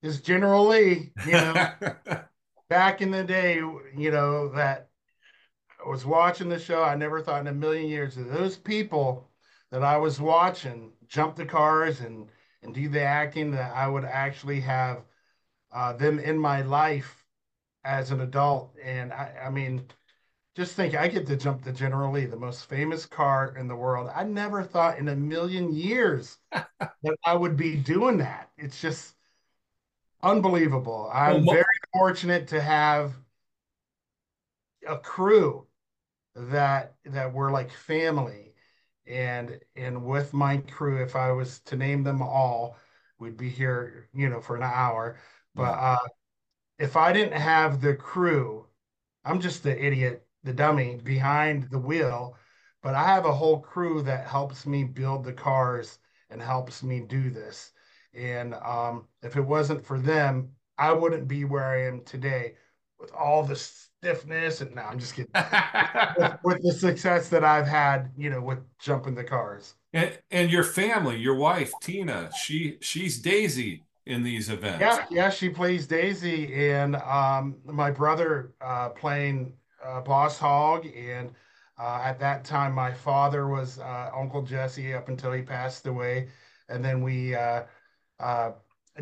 his 0.02 0.22
General 0.22 0.68
Lee, 0.68 1.12
you 1.26 1.32
know, 1.34 1.72
back 2.70 3.02
in 3.02 3.12
the 3.12 3.24
day, 3.24 3.56
you 3.56 4.12
know, 4.12 4.50
that 4.50 4.89
was 5.88 6.06
watching 6.06 6.50
the 6.50 6.60
show. 6.60 6.84
I 6.84 6.96
never 6.96 7.22
thought 7.22 7.42
in 7.42 7.48
a 7.48 7.54
million 7.54 7.88
years 7.88 8.16
that 8.16 8.32
those 8.32 8.58
people 8.58 9.30
that 9.72 9.84
I 9.84 9.98
was 9.98 10.20
watching 10.20 10.92
jump 11.08 11.36
the 11.36 11.46
cars 11.46 12.02
and 12.02 12.30
and 12.62 12.74
do 12.74 12.90
the 12.90 13.02
acting 13.02 13.52
that 13.52 13.74
I 13.74 13.88
would 13.88 14.04
actually 14.04 14.60
have 14.62 15.04
uh, 15.72 15.94
them 15.94 16.20
in 16.20 16.38
my 16.38 16.62
life 16.62 17.24
as 17.86 18.12
an 18.12 18.22
adult. 18.22 18.76
And 18.84 19.14
I, 19.14 19.34
I 19.46 19.50
mean, 19.50 19.86
just 20.56 20.76
think 20.76 20.94
I 20.94 21.08
get 21.08 21.26
to 21.28 21.38
jump 21.38 21.64
the 21.64 21.72
General 21.72 22.12
Lee, 22.12 22.26
the 22.26 22.36
most 22.36 22.68
famous 22.68 23.06
car 23.06 23.56
in 23.58 23.70
the 23.70 23.76
world. 23.76 24.12
I 24.14 24.26
never 24.26 24.62
thought 24.64 24.98
in 24.98 25.08
a 25.08 25.16
million 25.16 25.74
years 25.74 26.38
that 26.52 27.18
I 27.26 27.34
would 27.34 27.56
be 27.56 27.78
doing 27.78 28.18
that. 28.18 28.50
It's 28.58 28.82
just 28.82 29.16
unbelievable. 30.22 31.10
I'm 31.14 31.46
well, 31.46 31.56
very 31.56 31.66
fortunate 31.94 32.48
to 32.50 32.60
have 32.60 33.14
a 34.86 34.98
crew 34.98 35.66
that 36.50 36.96
that 37.06 37.34
were 37.34 37.52
like 37.52 37.72
family. 37.72 38.54
And 39.08 39.60
and 39.76 40.06
with 40.06 40.34
my 40.34 40.58
crew 40.58 41.02
if 41.04 41.16
i 41.16 41.32
was 41.32 41.60
to 41.62 41.76
name 41.76 42.04
them 42.04 42.22
all 42.22 42.78
we'd 43.20 43.38
be 43.38 43.50
here 43.50 44.08
you 44.14 44.30
know 44.30 44.40
for 44.42 44.56
an 44.56 44.64
hour. 44.64 45.18
But 45.56 45.74
uh 45.80 45.98
if 46.80 46.98
i 46.98 47.14
didn't 47.14 47.40
have 47.40 47.82
the 47.82 47.96
crew 47.96 48.68
i'm 49.26 49.40
just 49.42 49.64
the 49.64 49.86
idiot 49.86 50.26
the 50.44 50.54
dummy 50.54 50.98
behind 51.04 51.70
the 51.72 51.80
wheel. 51.80 52.38
But 52.84 52.96
i 52.96 53.04
have 53.04 53.26
a 53.26 53.34
whole 53.34 53.60
crew 53.62 54.02
that 54.04 54.28
helps 54.28 54.66
me 54.66 54.84
build 54.84 55.24
the 55.26 55.34
cars 55.34 56.00
and 56.30 56.42
helps 56.42 56.84
me 56.84 57.02
do 57.02 57.30
this. 57.30 57.72
And 58.14 58.54
um 58.56 59.08
if 59.24 59.36
it 59.38 59.42
wasn't 59.42 59.86
for 59.86 60.00
them 60.00 60.52
i 60.78 60.92
wouldn't 60.92 61.28
be 61.28 61.46
where 61.46 61.66
i 61.66 61.84
am 61.88 62.04
today 62.06 62.56
with 63.00 63.12
all 63.14 63.44
the 63.44 63.56
stiffness 63.56 64.62
and 64.62 64.76
no, 64.76 64.82
I'm 64.82 65.00
just 65.00 65.16
kidding. 65.16 65.32
with, 66.18 66.38
with, 66.44 66.64
the 66.64 66.74
success 66.74 67.30
that 67.30 67.44
I've 67.44 67.68
had, 67.68 68.12
you 68.18 68.30
know, 68.30 68.42
with 68.42 68.60
jumping 68.80 69.16
the 69.16 69.24
cars. 69.24 69.76
And 69.94 70.18
and 70.32 70.52
your 70.52 70.64
family, 70.64 71.18
your 71.18 71.36
wife 71.36 71.72
Tina, 71.82 72.30
she 72.36 72.78
she's 72.82 73.20
Daisy 73.20 73.86
in 74.06 74.24
these 74.24 74.50
events. 74.50 74.82
Yeah, 74.82 75.06
yeah, 75.10 75.30
she 75.30 75.50
plays 75.50 75.88
Daisy, 75.88 76.70
and 76.70 76.96
um, 76.98 77.58
my 77.66 77.92
brother 77.92 78.54
uh, 78.62 78.90
playing 78.90 79.54
uh, 79.84 80.02
Boss 80.02 80.38
Hog, 80.38 80.86
and 80.96 81.32
uh, 81.80 82.02
at 82.04 82.20
that 82.20 82.44
time 82.44 82.74
my 82.74 82.94
father 82.94 83.48
was 83.48 83.80
uh, 83.80 84.12
Uncle 84.16 84.42
Jesse 84.42 84.94
up 84.94 85.10
until 85.10 85.32
he 85.32 85.42
passed 85.42 85.88
away, 85.88 86.30
and 86.70 86.84
then 86.84 87.02
we 87.02 87.36
uh, 87.36 87.64
uh, 88.20 88.52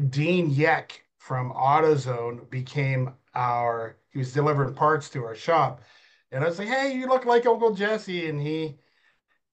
Dean 0.09 0.49
Yeck 0.49 1.01
from 1.17 1.51
AutoZone 1.51 2.49
became 2.49 3.13
our 3.37 3.97
he 4.11 4.19
was 4.19 4.33
delivering 4.33 4.73
parts 4.73 5.09
to 5.11 5.23
our 5.23 5.35
shop. 5.35 5.81
And 6.31 6.43
I 6.43 6.47
was 6.47 6.59
like, 6.59 6.67
"Hey, 6.67 6.93
you 6.95 7.07
look 7.07 7.25
like 7.25 7.45
Uncle 7.45 7.73
Jesse," 7.73 8.27
and 8.27 8.41
he, 8.41 8.77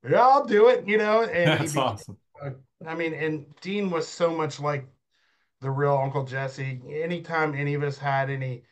"Yeah, 0.08 0.26
I'll 0.26 0.44
do 0.44 0.68
it," 0.68 0.88
you 0.88 0.98
know. 0.98 1.22
And 1.22 1.60
That's 1.60 1.72
became, 1.72 1.88
awesome. 1.88 2.18
uh, 2.42 2.50
I 2.86 2.94
mean, 2.94 3.14
and 3.14 3.46
Dean 3.60 3.90
was 3.90 4.08
so 4.08 4.30
much 4.34 4.58
like 4.58 4.86
the 5.60 5.70
real 5.70 5.96
Uncle 5.96 6.24
Jesse. 6.24 6.80
Anytime 6.90 7.54
any 7.54 7.74
of 7.74 7.82
us 7.82 7.98
had 7.98 8.30
any 8.30 8.64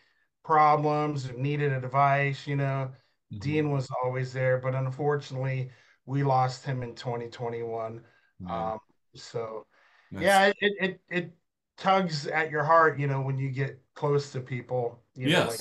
problems 0.45 1.29
or 1.29 1.35
needed 1.35 1.73
advice, 1.73 2.47
you 2.47 2.57
know, 2.57 2.91
mm-hmm. 3.33 3.39
Dean 3.39 3.71
was 3.71 3.89
always 4.03 4.33
there. 4.33 4.59
But 4.59 4.75
unfortunately, 4.75 5.71
we 6.07 6.25
lost 6.25 6.65
him 6.65 6.83
in 6.83 6.95
2021. 6.95 8.03
Um, 8.49 8.79
so, 9.15 9.67
nice. 10.11 10.23
yeah, 10.25 10.47
it, 10.47 10.57
it 10.81 11.01
it 11.09 11.33
tugs 11.77 12.27
at 12.27 12.51
your 12.51 12.65
heart, 12.65 12.99
you 12.99 13.07
know, 13.07 13.21
when 13.21 13.39
you 13.39 13.51
get 13.51 13.81
close 13.95 14.31
to 14.33 14.41
people. 14.41 15.03
You 15.15 15.29
yes. 15.29 15.45
Know, 15.45 15.51
like, 15.51 15.61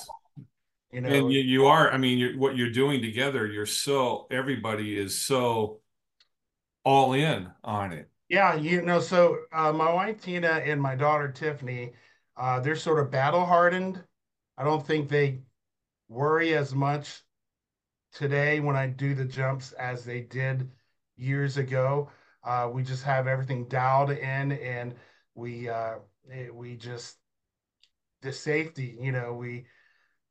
you 0.92 1.02
know, 1.02 1.10
and 1.10 1.32
you, 1.32 1.40
you 1.40 1.66
are. 1.68 1.92
I 1.92 1.98
mean, 1.98 2.18
you're, 2.18 2.38
what 2.38 2.58
you're 2.58 2.72
doing 2.72 3.02
together, 3.02 3.48
you're 3.48 3.66
so 3.66 4.28
everybody 4.30 4.98
is 4.98 5.24
so 5.24 5.80
all 6.84 7.14
in 7.14 7.50
on 7.64 7.94
it. 7.94 8.10
Yeah, 8.30 8.56
you 8.56 8.82
know. 8.82 9.00
So 9.00 9.38
uh, 9.54 9.72
my 9.72 9.92
wife 9.94 10.22
Tina 10.22 10.48
and 10.48 10.82
my 10.82 10.96
daughter 10.96 11.32
Tiffany, 11.32 11.94
uh, 12.38 12.60
they're 12.60 12.76
sort 12.76 13.00
of 13.00 13.12
battle 13.12 13.46
hardened. 13.46 14.04
I 14.58 14.64
don't 14.64 14.86
think 14.86 15.08
they 15.08 15.40
worry 16.10 16.56
as 16.56 16.76
much 16.76 17.22
today 18.14 18.60
when 18.60 18.76
I 18.76 18.88
do 18.88 19.16
the 19.16 19.26
jumps 19.26 19.72
as 19.74 20.04
they 20.04 20.22
did 20.22 20.70
years 21.16 21.58
ago. 21.58 22.10
Uh, 22.44 22.70
we 22.72 22.84
just 22.84 23.04
have 23.04 23.28
everything 23.28 23.66
dialed 23.68 24.12
in, 24.12 24.52
and 24.54 24.96
we 25.36 25.70
uh, 25.70 25.96
it, 26.30 26.54
we 26.54 26.76
just 26.76 27.18
the 28.22 28.32
safety. 28.32 28.98
You 29.00 29.12
know, 29.12 29.34
we 29.34 29.66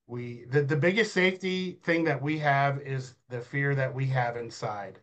we 0.07 0.45
the, 0.51 0.63
the 0.63 0.77
biggest 0.77 1.13
safety 1.15 1.81
thing 1.85 2.05
that 2.05 2.23
we 2.23 2.39
have 2.39 2.81
is 2.81 3.15
the 3.29 3.41
fear 3.41 3.75
that 3.75 3.95
we 3.95 4.07
have 4.09 4.37
inside. 4.37 5.01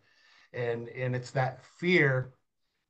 And 0.53 0.89
and 0.89 1.15
it's 1.15 1.31
that 1.31 1.63
fear 1.63 2.33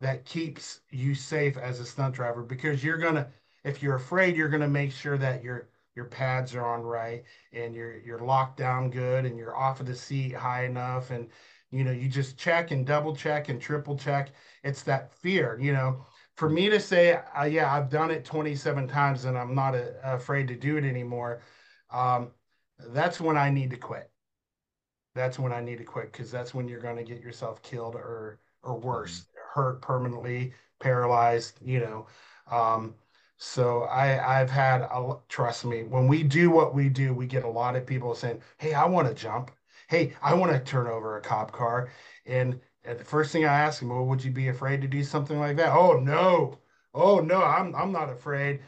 that 0.01 0.25
keeps 0.25 0.81
you 0.91 1.15
safe 1.15 1.57
as 1.57 1.79
a 1.79 1.85
stunt 1.85 2.15
driver 2.15 2.43
because 2.43 2.83
you're 2.83 2.97
gonna 2.97 3.29
if 3.63 3.83
you're 3.83 3.95
afraid 3.95 4.35
you're 4.37 4.49
gonna 4.49 4.67
make 4.67 4.91
sure 4.91 5.17
that 5.17 5.43
your 5.43 5.69
your 5.95 6.05
pads 6.05 6.55
are 6.55 6.65
on 6.65 6.83
right 6.83 7.23
and 7.53 7.75
you're 7.75 7.99
you're 8.01 8.19
locked 8.25 8.57
down 8.57 8.91
good 8.91 9.25
and 9.25 9.37
you're 9.37 9.57
off 9.57 9.79
of 9.79 9.87
the 9.87 9.95
seat 9.95 10.33
high 10.35 10.65
enough. 10.65 11.11
And 11.11 11.29
you 11.71 11.83
know 11.83 11.91
you 11.91 12.09
just 12.09 12.37
check 12.37 12.71
and 12.71 12.85
double 12.85 13.15
check 13.15 13.49
and 13.49 13.61
triple 13.61 13.97
check. 13.97 14.31
It's 14.63 14.83
that 14.83 15.13
fear 15.13 15.59
you 15.61 15.73
know 15.73 16.05
for 16.38 16.50
me 16.50 16.70
to 16.70 16.79
say 16.79 17.20
uh, 17.38 17.44
yeah 17.44 17.74
i've 17.74 17.89
done 17.89 18.10
it 18.10 18.24
27 18.24 18.88
times 18.88 19.25
and 19.25 19.38
i'm 19.38 19.53
not 19.53 19.75
a, 19.75 19.94
uh, 20.08 20.15
afraid 20.15 20.48
to 20.48 20.56
do 20.56 20.77
it 20.77 20.86
anymore 20.86 21.41
um, 21.89 22.32
that's 22.79 23.20
when 23.20 23.38
I 23.38 23.50
need 23.50 23.72
to 23.72 23.77
quit. 23.77 24.10
That's 25.15 25.39
when 25.39 25.51
I 25.51 25.62
need 25.62 25.79
to 25.79 25.84
quit 25.84 26.12
because 26.12 26.32
that's 26.32 26.53
when 26.53 26.67
you're 26.67 26.82
going 26.82 26.98
to 26.98 27.03
get 27.03 27.22
yourself 27.22 27.62
killed 27.62 27.96
or 27.96 28.39
or 28.63 28.77
worse, 28.79 29.22
mm-hmm. 29.22 29.60
hurt 29.60 29.82
permanently, 29.82 30.53
paralyzed. 30.79 31.60
You 31.63 31.79
know. 31.79 32.08
Um, 32.50 32.96
so 33.38 33.84
I 33.84 34.41
I've 34.41 34.50
had 34.50 34.82
a, 34.82 35.15
trust 35.29 35.65
me 35.65 35.84
when 35.84 36.08
we 36.08 36.24
do 36.24 36.50
what 36.50 36.74
we 36.75 36.89
do, 36.89 37.13
we 37.13 37.27
get 37.27 37.44
a 37.46 37.50
lot 37.50 37.75
of 37.75 37.86
people 37.86 38.13
saying, 38.15 38.41
"Hey, 38.58 38.74
I 38.74 38.86
want 38.86 39.08
to 39.08 39.13
jump. 39.13 39.51
Hey, 39.89 40.13
I 40.22 40.34
want 40.34 40.51
to 40.51 40.60
turn 40.60 40.88
over 40.88 41.17
a 41.17 41.22
cop 41.22 41.51
car." 41.51 41.89
And, 42.25 42.53
and 42.53 42.62
the 42.94 43.03
first 43.03 43.32
thing 43.32 43.46
I 43.46 43.60
ask 43.60 43.82
him, 43.82 43.89
"Well, 43.89 44.06
would 44.06 44.24
you 44.24 44.32
be 44.32 44.48
afraid 44.50 44.82
to 44.82 44.88
do 44.88 45.03
something 45.03 45.39
like 45.39 45.58
that?" 45.58 45.74
"Oh 45.74 46.00
no, 46.00 46.60
oh 46.94 47.20
no, 47.20 47.41
I'm 47.41 47.75
I'm 47.75 47.91
not 47.91 48.10
afraid." 48.10 48.62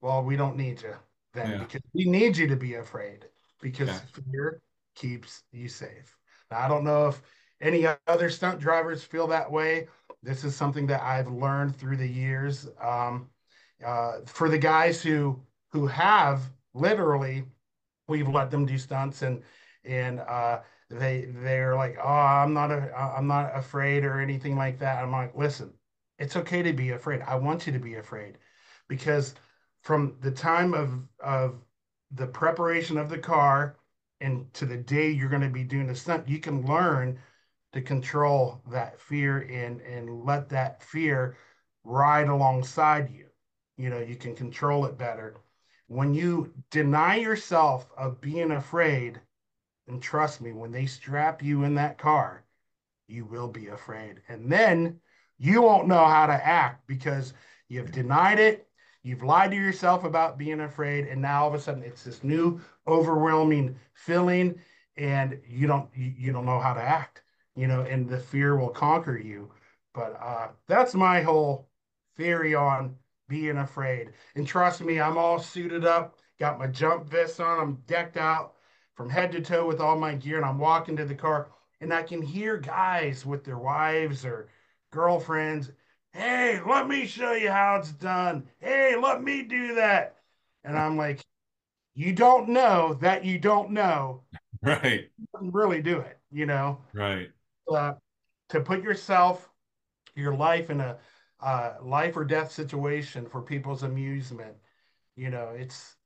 Well, 0.00 0.22
we 0.22 0.36
don't 0.36 0.56
need 0.56 0.82
you 0.82 0.94
then 1.34 1.52
yeah. 1.52 1.58
because 1.58 1.82
we 1.92 2.04
need 2.04 2.36
you 2.36 2.46
to 2.48 2.56
be 2.56 2.74
afraid 2.74 3.26
because 3.60 3.88
yeah. 3.88 4.00
fear 4.30 4.60
keeps 4.94 5.42
you 5.52 5.68
safe. 5.68 6.16
Now, 6.50 6.60
I 6.60 6.68
don't 6.68 6.84
know 6.84 7.08
if 7.08 7.22
any 7.60 7.86
other 8.06 8.30
stunt 8.30 8.60
drivers 8.60 9.02
feel 9.02 9.26
that 9.28 9.50
way. 9.50 9.88
This 10.22 10.44
is 10.44 10.56
something 10.56 10.86
that 10.88 11.02
I've 11.02 11.28
learned 11.28 11.76
through 11.76 11.98
the 11.98 12.08
years. 12.08 12.68
Um, 12.80 13.28
uh, 13.84 14.20
for 14.26 14.48
the 14.48 14.58
guys 14.58 15.02
who 15.02 15.40
who 15.70 15.86
have 15.86 16.42
literally, 16.74 17.44
we've 18.08 18.28
let 18.28 18.50
them 18.50 18.66
do 18.66 18.78
stunts 18.78 19.22
and 19.22 19.42
and 19.84 20.20
uh, 20.20 20.60
they 20.90 21.26
they're 21.28 21.74
like, 21.74 21.96
oh, 22.02 22.08
I'm 22.08 22.52
not 22.54 22.70
a, 22.70 22.94
I'm 22.96 23.26
not 23.26 23.56
afraid 23.56 24.04
or 24.04 24.20
anything 24.20 24.56
like 24.56 24.78
that. 24.80 25.02
I'm 25.02 25.12
like, 25.12 25.34
listen, 25.36 25.72
it's 26.18 26.36
okay 26.36 26.62
to 26.62 26.72
be 26.72 26.90
afraid. 26.90 27.22
I 27.22 27.36
want 27.36 27.66
you 27.66 27.72
to 27.72 27.78
be 27.78 27.96
afraid 27.96 28.38
because 28.88 29.34
from 29.82 30.16
the 30.20 30.30
time 30.30 30.74
of 30.74 31.02
of 31.20 31.62
the 32.12 32.26
preparation 32.26 32.96
of 32.98 33.08
the 33.08 33.18
car 33.18 33.76
and 34.20 34.52
to 34.54 34.66
the 34.66 34.76
day 34.76 35.10
you're 35.10 35.28
going 35.28 35.42
to 35.42 35.48
be 35.48 35.64
doing 35.64 35.86
the 35.86 35.94
stunt, 35.94 36.28
you 36.28 36.38
can 36.38 36.66
learn 36.66 37.18
to 37.72 37.82
control 37.82 38.62
that 38.70 39.00
fear 39.00 39.40
and 39.40 39.80
and 39.80 40.24
let 40.24 40.48
that 40.48 40.82
fear 40.82 41.36
ride 41.84 42.28
alongside 42.28 43.10
you. 43.10 43.26
You 43.76 43.90
know, 43.90 43.98
you 43.98 44.16
can 44.16 44.34
control 44.34 44.86
it 44.86 44.96
better. 44.98 45.36
When 45.88 46.14
you 46.14 46.52
deny 46.70 47.16
yourself 47.16 47.88
of 47.96 48.20
being 48.20 48.50
afraid, 48.52 49.20
and 49.88 50.02
trust 50.02 50.40
me, 50.40 50.52
when 50.52 50.72
they 50.72 50.86
strap 50.86 51.42
you 51.42 51.64
in 51.64 51.74
that 51.76 51.98
car, 51.98 52.44
you 53.08 53.24
will 53.24 53.48
be 53.48 53.68
afraid. 53.68 54.20
And 54.28 54.50
then 54.50 55.00
you 55.38 55.62
won't 55.62 55.88
know 55.88 56.04
how 56.06 56.26
to 56.26 56.32
act 56.32 56.86
because 56.86 57.34
you've 57.68 57.92
denied 57.92 58.38
it, 58.38 58.66
You've 59.06 59.22
lied 59.22 59.52
to 59.52 59.56
yourself 59.56 60.02
about 60.02 60.36
being 60.36 60.58
afraid, 60.58 61.06
and 61.06 61.22
now 61.22 61.42
all 61.42 61.48
of 61.48 61.54
a 61.54 61.60
sudden 61.60 61.84
it's 61.84 62.02
this 62.02 62.24
new 62.24 62.60
overwhelming 62.88 63.78
feeling, 63.94 64.58
and 64.96 65.38
you 65.48 65.68
don't 65.68 65.88
you, 65.94 66.32
don't 66.32 66.44
know 66.44 66.58
how 66.58 66.74
to 66.74 66.82
act, 66.82 67.22
you 67.54 67.68
know, 67.68 67.82
and 67.82 68.08
the 68.08 68.18
fear 68.18 68.56
will 68.56 68.70
conquer 68.70 69.16
you. 69.16 69.52
But 69.94 70.18
uh, 70.20 70.48
that's 70.66 70.94
my 70.94 71.22
whole 71.22 71.68
theory 72.16 72.56
on 72.56 72.96
being 73.28 73.58
afraid. 73.58 74.10
And 74.34 74.44
trust 74.44 74.80
me, 74.80 75.00
I'm 75.00 75.16
all 75.16 75.38
suited 75.38 75.84
up, 75.84 76.18
got 76.40 76.58
my 76.58 76.66
jump 76.66 77.08
vest 77.08 77.38
on, 77.38 77.60
I'm 77.60 77.74
decked 77.86 78.16
out 78.16 78.55
from 78.96 79.08
head 79.08 79.30
to 79.32 79.40
toe 79.40 79.66
with 79.66 79.80
all 79.80 79.98
my 79.98 80.14
gear, 80.14 80.36
and 80.36 80.44
I'm 80.44 80.58
walking 80.58 80.96
to 80.96 81.04
the 81.04 81.14
car, 81.14 81.48
and 81.80 81.92
I 81.92 82.02
can 82.02 82.22
hear 82.22 82.56
guys 82.56 83.24
with 83.24 83.44
their 83.44 83.58
wives 83.58 84.24
or 84.24 84.48
girlfriends 84.90 85.70
Hey, 86.16 86.60
let 86.66 86.88
me 86.88 87.04
show 87.04 87.32
you 87.32 87.50
how 87.50 87.76
it's 87.76 87.92
done. 87.92 88.48
Hey, 88.58 88.96
let 88.96 89.22
me 89.22 89.42
do 89.42 89.74
that. 89.74 90.16
And 90.64 90.76
I'm 90.78 90.96
like, 90.96 91.20
you 91.94 92.14
don't 92.14 92.48
know 92.48 92.94
that 93.02 93.24
you 93.24 93.38
don't 93.38 93.70
know. 93.70 94.22
Right. 94.62 95.10
really 95.38 95.82
do 95.82 96.00
it, 96.00 96.18
you 96.32 96.46
know? 96.46 96.78
Right. 96.94 97.28
Uh, 97.70 97.92
to 98.48 98.60
put 98.60 98.82
yourself, 98.82 99.48
your 100.16 100.34
life 100.34 100.70
in 100.70 100.80
a 100.80 100.96
uh, 101.40 101.74
life 101.82 102.16
or 102.16 102.24
death 102.24 102.50
situation 102.50 103.26
for 103.26 103.42
people's 103.42 103.82
amusement, 103.82 104.56
you 105.14 105.28
know, 105.28 105.50
it's, 105.56 105.96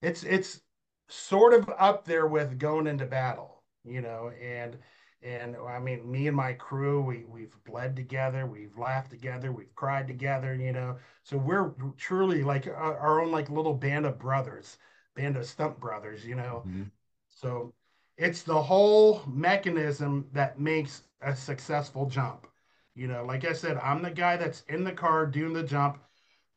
it's, 0.00 0.24
it's 0.24 0.62
sort 1.08 1.54
of 1.54 1.68
up 1.78 2.04
there 2.04 2.26
with 2.26 2.58
going 2.58 2.86
into 2.86 3.06
battle, 3.06 3.62
you 3.84 4.00
know, 4.00 4.30
and, 4.40 4.76
and 5.22 5.56
I 5.56 5.78
mean, 5.80 6.08
me 6.08 6.28
and 6.28 6.36
my 6.36 6.52
crew, 6.52 7.02
we 7.02 7.24
we've 7.28 7.56
bled 7.64 7.96
together, 7.96 8.46
we've 8.46 8.78
laughed 8.78 9.10
together, 9.10 9.50
we've 9.50 9.74
cried 9.74 10.06
together, 10.06 10.54
you 10.54 10.72
know. 10.72 10.96
So 11.24 11.36
we're 11.36 11.72
truly 11.96 12.44
like 12.44 12.68
our, 12.68 13.20
own 13.20 13.32
like 13.32 13.50
little 13.50 13.74
band 13.74 14.06
of 14.06 14.18
brothers, 14.18 14.78
band 15.16 15.36
of 15.36 15.46
stump 15.46 15.80
brothers, 15.80 16.24
you 16.24 16.36
know. 16.36 16.62
Mm-hmm. 16.66 16.84
So 17.28 17.74
it's 18.16 18.42
the 18.42 18.62
whole 18.62 19.22
mechanism 19.26 20.26
that 20.32 20.60
makes 20.60 21.02
a 21.20 21.34
successful 21.34 22.06
jump. 22.06 22.46
You 22.94 23.08
know, 23.08 23.24
like 23.24 23.44
I 23.44 23.52
said, 23.52 23.76
I'm 23.78 24.02
the 24.02 24.10
guy 24.10 24.36
that's 24.36 24.62
in 24.68 24.84
the 24.84 24.92
car 24.92 25.26
doing 25.26 25.52
the 25.52 25.62
jump, 25.62 25.98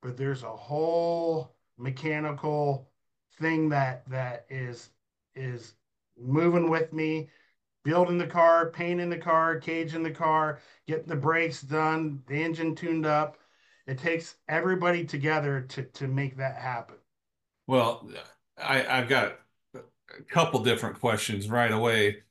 but 0.02 0.18
there's 0.18 0.44
a 0.44 0.50
whole 0.50 1.56
mechanical 1.78 2.91
thing 3.40 3.70
that 3.70 4.10
that 4.10 4.46
is 4.50 4.90
is 5.36 5.74
moving 6.18 6.70
with 6.70 6.94
me 6.94 7.30
building 7.84 8.18
the 8.18 8.28
car, 8.28 8.70
painting 8.70 9.10
the 9.10 9.18
car, 9.18 9.60
caging 9.60 10.04
the 10.04 10.12
car, 10.12 10.60
getting 10.88 11.08
the 11.08 11.16
brakes 11.16 11.62
done, 11.62 12.22
the 12.28 12.42
engine 12.42 12.76
tuned 12.76 13.06
up. 13.06 13.38
It 13.88 13.98
takes 13.98 14.36
everybody 14.48 15.06
together 15.06 15.62
to 15.70 15.84
to 15.84 16.08
make 16.08 16.38
that 16.38 16.56
happen. 16.56 16.98
Well, 17.68 18.10
I, 18.62 18.86
I've 18.86 19.10
got 19.10 19.40
a 19.74 20.24
couple 20.30 20.64
different 20.64 21.00
questions 21.00 21.50
right 21.50 21.72
away 21.72 22.24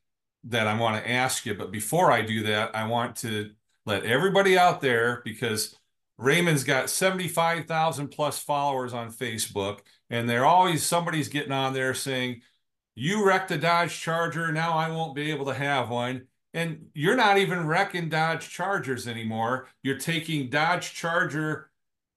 that 0.44 0.66
I 0.66 0.78
want 0.78 1.02
to 1.02 1.10
ask 1.10 1.44
you. 1.44 1.54
But 1.54 1.70
before 1.70 2.12
I 2.12 2.22
do 2.22 2.44
that, 2.44 2.74
I 2.74 2.86
want 2.86 3.16
to 3.16 3.50
let 3.84 4.04
everybody 4.04 4.56
out 4.56 4.80
there 4.80 5.22
because 5.24 5.76
Raymond's 6.20 6.64
got 6.64 6.90
75,000 6.90 8.08
plus 8.08 8.38
followers 8.38 8.92
on 8.92 9.10
Facebook, 9.10 9.80
and 10.10 10.28
they're 10.28 10.44
always 10.44 10.84
somebody's 10.84 11.28
getting 11.28 11.52
on 11.52 11.72
there 11.72 11.94
saying, 11.94 12.42
you 12.94 13.24
wrecked 13.24 13.50
a 13.50 13.56
Dodge 13.56 13.98
Charger. 13.98 14.52
Now 14.52 14.72
I 14.72 14.90
won't 14.90 15.14
be 15.14 15.30
able 15.30 15.46
to 15.46 15.54
have 15.54 15.88
one. 15.88 16.26
And 16.52 16.88
you're 16.92 17.16
not 17.16 17.38
even 17.38 17.66
wrecking 17.66 18.10
Dodge 18.10 18.50
Chargers 18.50 19.08
anymore. 19.08 19.68
You're 19.82 19.98
taking 19.98 20.50
Dodge 20.50 20.92
Charger 20.92 21.70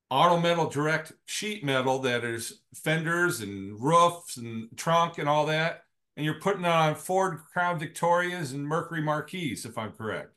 auto 0.10 0.38
metal 0.40 0.70
direct 0.70 1.14
sheet 1.26 1.64
metal 1.64 2.00
that 2.00 2.26
is 2.26 2.62
fenders 2.76 3.40
and 3.40 3.80
roofs 3.82 4.36
and 4.36 4.68
trunk 4.76 5.18
and 5.18 5.30
all 5.30 5.46
that. 5.46 5.86
And 6.18 6.26
you're 6.26 6.42
putting 6.42 6.66
it 6.66 6.68
on 6.68 6.96
Ford 6.96 7.40
Crown 7.54 7.80
Victorias 7.80 8.52
and 8.52 8.68
Mercury 8.68 9.02
Marquis, 9.02 9.58
if 9.64 9.78
I'm 9.78 9.94
correct. 9.94 10.34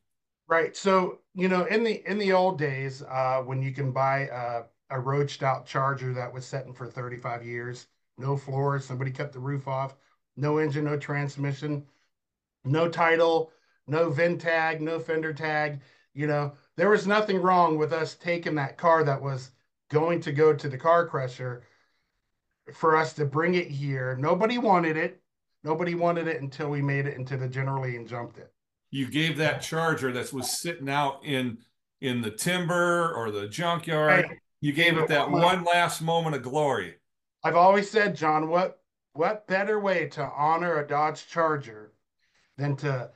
Right. 0.49 0.77
So, 0.77 1.21
you 1.35 1.49
know, 1.49 1.65
in 1.65 1.83
the 1.83 2.09
in 2.09 2.19
the 2.19 2.33
old 2.33 2.59
days, 2.59 3.03
uh, 3.03 3.43
when 3.45 3.63
you 3.63 3.73
can 3.73 3.93
buy 3.93 4.29
a, 4.33 4.63
a 4.91 5.01
roached 5.01 5.43
out 5.43 5.67
charger 5.67 6.13
that 6.15 6.33
was 6.33 6.47
setting 6.47 6.73
for 6.73 6.87
35 6.87 7.45
years, 7.45 7.89
no 8.17 8.37
floors, 8.37 8.85
somebody 8.85 9.11
cut 9.11 9.33
the 9.33 9.41
roof 9.41 9.67
off, 9.67 9.97
no 10.37 10.59
engine, 10.59 10.85
no 10.85 10.97
transmission, 10.97 11.85
no 12.65 12.89
title, 12.89 13.53
no 13.87 14.11
VIN 14.11 14.39
tag, 14.39 14.81
no 14.81 15.01
fender 15.01 15.33
tag, 15.33 15.81
you 16.15 16.27
know, 16.27 16.55
there 16.77 16.91
was 16.91 17.07
nothing 17.07 17.43
wrong 17.43 17.77
with 17.79 17.93
us 17.93 18.15
taking 18.15 18.55
that 18.57 18.79
car 18.79 19.05
that 19.05 19.21
was 19.21 19.51
going 19.91 20.21
to 20.23 20.33
go 20.33 20.55
to 20.55 20.69
the 20.69 20.79
car 20.79 21.07
crusher 21.07 21.63
for 22.73 22.97
us 22.97 23.13
to 23.15 23.27
bring 23.27 23.55
it 23.55 23.69
here. 23.69 24.17
Nobody 24.17 24.59
wanted 24.59 24.97
it. 24.97 25.21
Nobody 25.65 25.95
wanted 25.95 26.29
it 26.29 26.41
until 26.41 26.71
we 26.71 26.83
made 26.83 27.07
it 27.07 27.17
into 27.17 27.37
the 27.37 27.49
General 27.49 27.83
Lee 27.83 27.97
and 27.97 28.09
jumped 28.09 28.39
it. 28.39 28.53
You 28.91 29.07
gave 29.09 29.37
that 29.39 29.63
charger 29.63 30.13
that 30.13 30.33
was 30.33 30.51
sitting 30.51 30.89
out 30.89 31.25
in 31.25 31.59
in 32.01 32.23
the 32.23 32.31
timber 32.31 33.13
or 33.15 33.31
the 33.31 33.49
junkyard. 33.49 34.27
Hey, 34.27 34.39
you 34.61 34.73
gave 34.73 34.97
it 34.97 35.09
that 35.09 35.31
one 35.31 35.65
last 35.65 36.03
moment 36.03 36.37
of 36.37 36.43
glory. 36.43 36.97
I've 37.45 37.57
always 37.57 37.91
said, 37.91 38.17
John, 38.17 38.49
what 38.49 38.81
what 39.13 39.47
better 39.47 39.81
way 39.81 40.09
to 40.09 40.23
honor 40.23 40.79
a 40.79 40.87
Dodge 40.87 41.27
Charger 41.29 41.93
than 42.59 42.77
to 42.77 43.11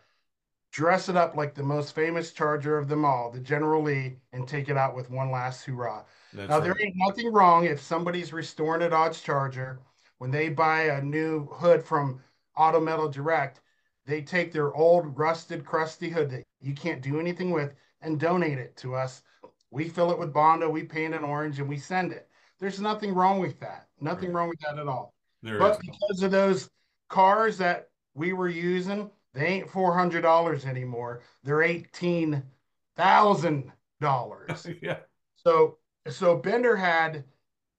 dress 0.73 1.09
it 1.09 1.17
up 1.17 1.37
like 1.37 1.55
the 1.55 1.63
most 1.63 1.95
famous 1.95 2.33
Charger 2.33 2.79
of 2.79 2.89
them 2.89 3.05
all, 3.05 3.31
the 3.31 3.41
General 3.41 3.83
Lee, 3.83 4.17
and 4.33 4.47
take 4.47 4.69
it 4.69 4.77
out 4.77 4.95
with 4.95 5.11
one 5.11 5.31
last 5.31 5.65
hurrah. 5.65 6.05
That's 6.33 6.49
now, 6.49 6.59
right. 6.59 6.65
there 6.65 6.81
ain't 6.81 6.95
nothing 6.97 7.33
wrong 7.33 7.65
if 7.65 7.81
somebody's 7.81 8.33
restoring 8.33 8.83
a 8.83 8.91
Dodge 8.91 9.23
Charger 9.23 9.81
when 10.19 10.31
they 10.31 10.49
buy 10.49 10.83
a 10.83 11.03
new 11.03 11.47
hood 11.47 11.83
from 11.83 12.21
Auto 12.57 12.81
Metal 12.81 13.09
Direct. 13.09 13.61
They 14.11 14.23
take 14.23 14.53
their 14.53 14.75
old, 14.75 15.17
rusted, 15.17 15.65
crusty 15.65 16.11
hood 16.11 16.31
that 16.31 16.43
you 16.61 16.75
can't 16.75 17.01
do 17.01 17.21
anything 17.21 17.53
with 17.53 17.75
and 18.01 18.19
donate 18.19 18.59
it 18.59 18.77
to 18.79 18.97
us. 18.97 19.23
We 19.71 19.89
fill 19.89 20.11
it 20.11 20.19
with 20.19 20.33
Bondo, 20.33 20.69
we 20.69 20.83
paint 20.83 21.15
it 21.15 21.23
orange, 21.23 21.61
and 21.61 21.69
we 21.69 21.79
send 21.79 22.11
it. 22.11 22.29
There's 22.59 22.81
nothing 22.81 23.15
wrong 23.15 23.39
with 23.39 23.61
that. 23.61 23.87
Nothing 24.01 24.33
right. 24.33 24.41
wrong 24.41 24.49
with 24.49 24.59
that 24.61 24.81
at 24.81 24.89
all. 24.89 25.15
There 25.43 25.61
but 25.61 25.81
because 25.81 26.25
of 26.25 26.33
those 26.33 26.69
cars 27.09 27.57
that 27.59 27.89
we 28.15 28.33
were 28.33 28.49
using, 28.49 29.09
they 29.33 29.47
ain't 29.47 29.71
four 29.71 29.95
hundred 29.95 30.23
dollars 30.23 30.65
anymore. 30.65 31.21
They're 31.45 31.63
eighteen 31.63 32.43
thousand 32.97 33.71
dollars. 34.01 34.67
yeah. 34.83 34.99
So 35.37 35.79
so 36.09 36.37
Bender 36.37 36.75
had 36.75 37.23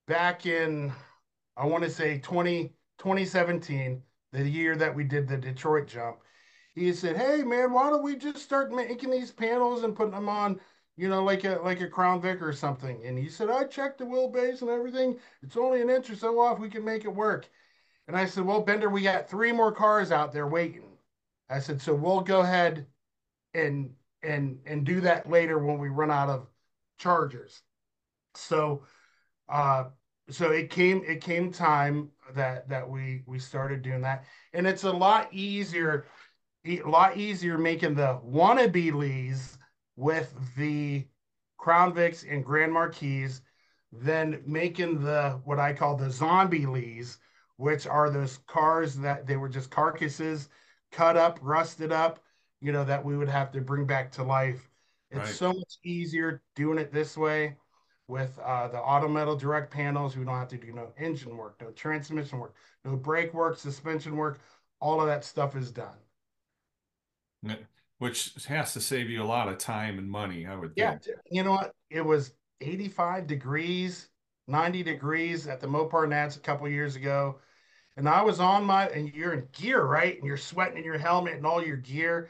back 0.07 0.45
in 0.45 0.93
I 1.57 1.65
want 1.65 1.83
to 1.83 1.89
say 1.89 2.19
20, 2.19 2.69
2017, 2.97 4.01
the 4.31 4.47
year 4.49 4.75
that 4.75 4.95
we 4.95 5.03
did 5.03 5.27
the 5.27 5.37
Detroit 5.37 5.87
jump. 5.87 6.21
He 6.75 6.93
said, 6.93 7.17
"Hey 7.17 7.43
man, 7.43 7.73
why 7.73 7.89
don't 7.89 8.03
we 8.03 8.15
just 8.15 8.39
start 8.39 8.71
making 8.71 9.09
these 9.11 9.31
panels 9.31 9.83
and 9.83 9.95
putting 9.95 10.13
them 10.13 10.29
on, 10.29 10.59
you 10.95 11.09
know, 11.09 11.23
like 11.23 11.43
a 11.43 11.59
like 11.63 11.81
a 11.81 11.89
Crown 11.89 12.21
Vic 12.21 12.41
or 12.41 12.53
something?" 12.53 13.05
And 13.05 13.17
he 13.17 13.29
said, 13.29 13.49
"I 13.49 13.65
checked 13.65 13.97
the 13.99 14.05
wheelbase 14.05 14.61
and 14.61 14.69
everything. 14.69 15.19
It's 15.41 15.57
only 15.57 15.81
an 15.81 15.89
inch 15.89 16.09
or 16.09 16.15
so 16.15 16.39
off. 16.39 16.59
We 16.59 16.69
can 16.69 16.85
make 16.85 17.05
it 17.05 17.13
work." 17.15 17.49
And 18.07 18.17
I 18.17 18.25
said, 18.25 18.45
"Well, 18.45 18.61
Bender, 18.61 18.89
we 18.89 19.01
got 19.03 19.29
three 19.29 19.51
more 19.51 19.71
cars 19.71 20.11
out 20.11 20.31
there 20.33 20.47
waiting." 20.47 20.97
I 21.49 21.59
said, 21.59 21.81
so 21.81 21.93
we'll 21.93 22.21
go 22.21 22.41
ahead 22.41 22.87
and 23.53 23.95
and 24.23 24.59
and 24.65 24.85
do 24.85 25.01
that 25.01 25.29
later 25.29 25.59
when 25.59 25.79
we 25.79 25.89
run 25.89 26.11
out 26.11 26.29
of 26.29 26.47
chargers. 26.97 27.63
So 28.35 28.85
uh 29.49 29.85
so 30.31 30.51
it 30.51 30.69
came 30.69 31.03
it 31.07 31.21
came 31.21 31.51
time 31.51 32.09
that 32.33 32.67
that 32.69 32.87
we 32.87 33.23
we 33.25 33.39
started 33.39 33.81
doing 33.81 34.01
that 34.01 34.23
and 34.53 34.65
it's 34.65 34.83
a 34.83 34.91
lot 34.91 35.27
easier 35.31 36.05
a 36.65 36.81
lot 36.83 37.17
easier 37.17 37.57
making 37.57 37.95
the 37.95 38.19
wannabe 38.25 38.93
lees 38.93 39.57
with 39.95 40.33
the 40.57 41.05
crown 41.57 41.93
vics 41.93 42.25
and 42.29 42.45
grand 42.45 42.71
marquis 42.71 43.29
than 43.91 44.41
making 44.45 45.03
the 45.03 45.39
what 45.43 45.59
i 45.59 45.73
call 45.73 45.95
the 45.95 46.09
zombie 46.09 46.65
lees 46.65 47.17
which 47.57 47.85
are 47.85 48.09
those 48.09 48.39
cars 48.47 48.95
that 48.95 49.27
they 49.27 49.37
were 49.37 49.49
just 49.49 49.69
carcasses 49.69 50.49
cut 50.91 51.17
up, 51.17 51.39
rusted 51.41 51.91
up, 51.91 52.19
you 52.59 52.71
know, 52.71 52.83
that 52.83 53.03
we 53.03 53.17
would 53.17 53.29
have 53.29 53.51
to 53.51 53.61
bring 53.61 53.85
back 53.85 54.11
to 54.13 54.23
life. 54.23 54.69
It's 55.09 55.19
right. 55.19 55.35
so 55.35 55.53
much 55.53 55.77
easier 55.83 56.41
doing 56.55 56.77
it 56.77 56.93
this 56.93 57.17
way 57.17 57.55
with 58.07 58.37
uh, 58.43 58.67
the 58.67 58.77
auto 58.77 59.07
metal 59.07 59.35
direct 59.35 59.71
panels. 59.71 60.17
We 60.17 60.25
don't 60.25 60.35
have 60.35 60.49
to 60.49 60.57
do 60.57 60.71
no 60.73 60.91
engine 60.97 61.35
work, 61.37 61.61
no 61.61 61.71
transmission 61.71 62.39
work, 62.39 62.55
no 62.83 62.95
brake 62.95 63.33
work, 63.33 63.57
suspension 63.57 64.15
work. 64.17 64.39
All 64.79 64.99
of 64.99 65.07
that 65.07 65.23
stuff 65.23 65.55
is 65.55 65.71
done. 65.71 65.97
Which 67.99 68.33
has 68.47 68.73
to 68.73 68.81
save 68.81 69.09
you 69.09 69.21
a 69.21 69.25
lot 69.25 69.47
of 69.47 69.57
time 69.57 69.99
and 69.99 70.09
money, 70.09 70.45
I 70.45 70.55
would 70.55 70.73
yeah, 70.75 70.97
think. 70.97 71.17
You 71.29 71.43
know 71.43 71.51
what? 71.51 71.71
It 71.89 72.03
was 72.03 72.33
85 72.59 73.27
degrees, 73.27 74.09
90 74.47 74.83
degrees 74.83 75.47
at 75.47 75.59
the 75.59 75.67
Mopar 75.67 76.09
Nats 76.09 76.35
a 76.35 76.39
couple 76.39 76.67
years 76.67 76.95
ago 76.95 77.39
and 77.97 78.07
I 78.07 78.21
was 78.21 78.39
on 78.39 78.63
my 78.63 78.87
and 78.87 79.13
you're 79.13 79.33
in 79.33 79.47
gear, 79.51 79.83
right? 79.83 80.15
And 80.15 80.25
you're 80.25 80.37
sweating 80.37 80.77
in 80.77 80.83
your 80.83 80.97
helmet 80.97 81.35
and 81.35 81.45
all 81.45 81.63
your 81.63 81.77
gear. 81.77 82.29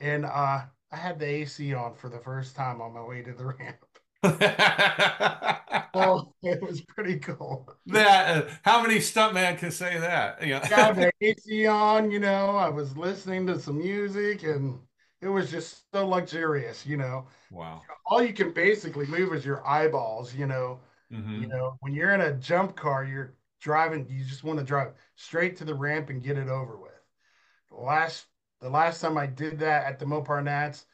And 0.00 0.24
uh 0.24 0.62
I 0.90 0.96
had 0.96 1.18
the 1.18 1.26
AC 1.26 1.72
on 1.74 1.94
for 1.94 2.10
the 2.10 2.18
first 2.18 2.54
time 2.54 2.80
on 2.80 2.92
my 2.92 3.02
way 3.02 3.22
to 3.22 3.32
the 3.32 3.46
ramp. 3.58 3.78
Oh, 4.24 6.32
it 6.42 6.62
was 6.62 6.80
pretty 6.82 7.18
cool. 7.18 7.68
That 7.86 8.44
uh, 8.44 8.48
how 8.62 8.82
many 8.82 8.96
stuntman 8.96 9.58
can 9.58 9.70
say 9.70 9.98
that? 9.98 10.46
Yeah, 10.46 10.68
got 10.68 10.96
the 10.96 11.12
AC 11.20 11.66
on. 11.66 12.10
You 12.10 12.20
know, 12.20 12.56
I 12.56 12.68
was 12.68 12.96
listening 12.96 13.46
to 13.48 13.60
some 13.60 13.78
music, 13.78 14.44
and 14.44 14.78
it 15.20 15.28
was 15.28 15.50
just 15.50 15.90
so 15.92 16.06
luxurious. 16.06 16.86
You 16.86 16.98
know, 16.98 17.26
wow. 17.50 17.82
All 18.06 18.22
you 18.22 18.32
can 18.32 18.52
basically 18.52 19.06
move 19.06 19.32
is 19.32 19.44
your 19.44 19.66
eyeballs. 19.66 20.34
You 20.34 20.46
know, 20.46 20.80
mm-hmm. 21.12 21.42
you 21.42 21.48
know 21.48 21.76
when 21.80 21.94
you're 21.94 22.14
in 22.14 22.20
a 22.20 22.34
jump 22.34 22.76
car, 22.76 23.04
you're 23.04 23.34
driving, 23.62 24.06
you 24.10 24.24
just 24.24 24.44
want 24.44 24.58
to 24.58 24.64
drive 24.64 24.92
straight 25.14 25.56
to 25.56 25.64
the 25.64 25.74
ramp 25.74 26.10
and 26.10 26.22
get 26.22 26.36
it 26.36 26.48
over 26.48 26.76
with. 26.76 26.90
The 27.70 27.76
last 27.76 28.26
the 28.60 28.68
last 28.68 29.00
time 29.00 29.16
I 29.16 29.26
did 29.26 29.58
that 29.60 29.86
at 29.86 29.98
the 29.98 30.04
Mopar 30.04 30.42
Nats, 30.42 30.84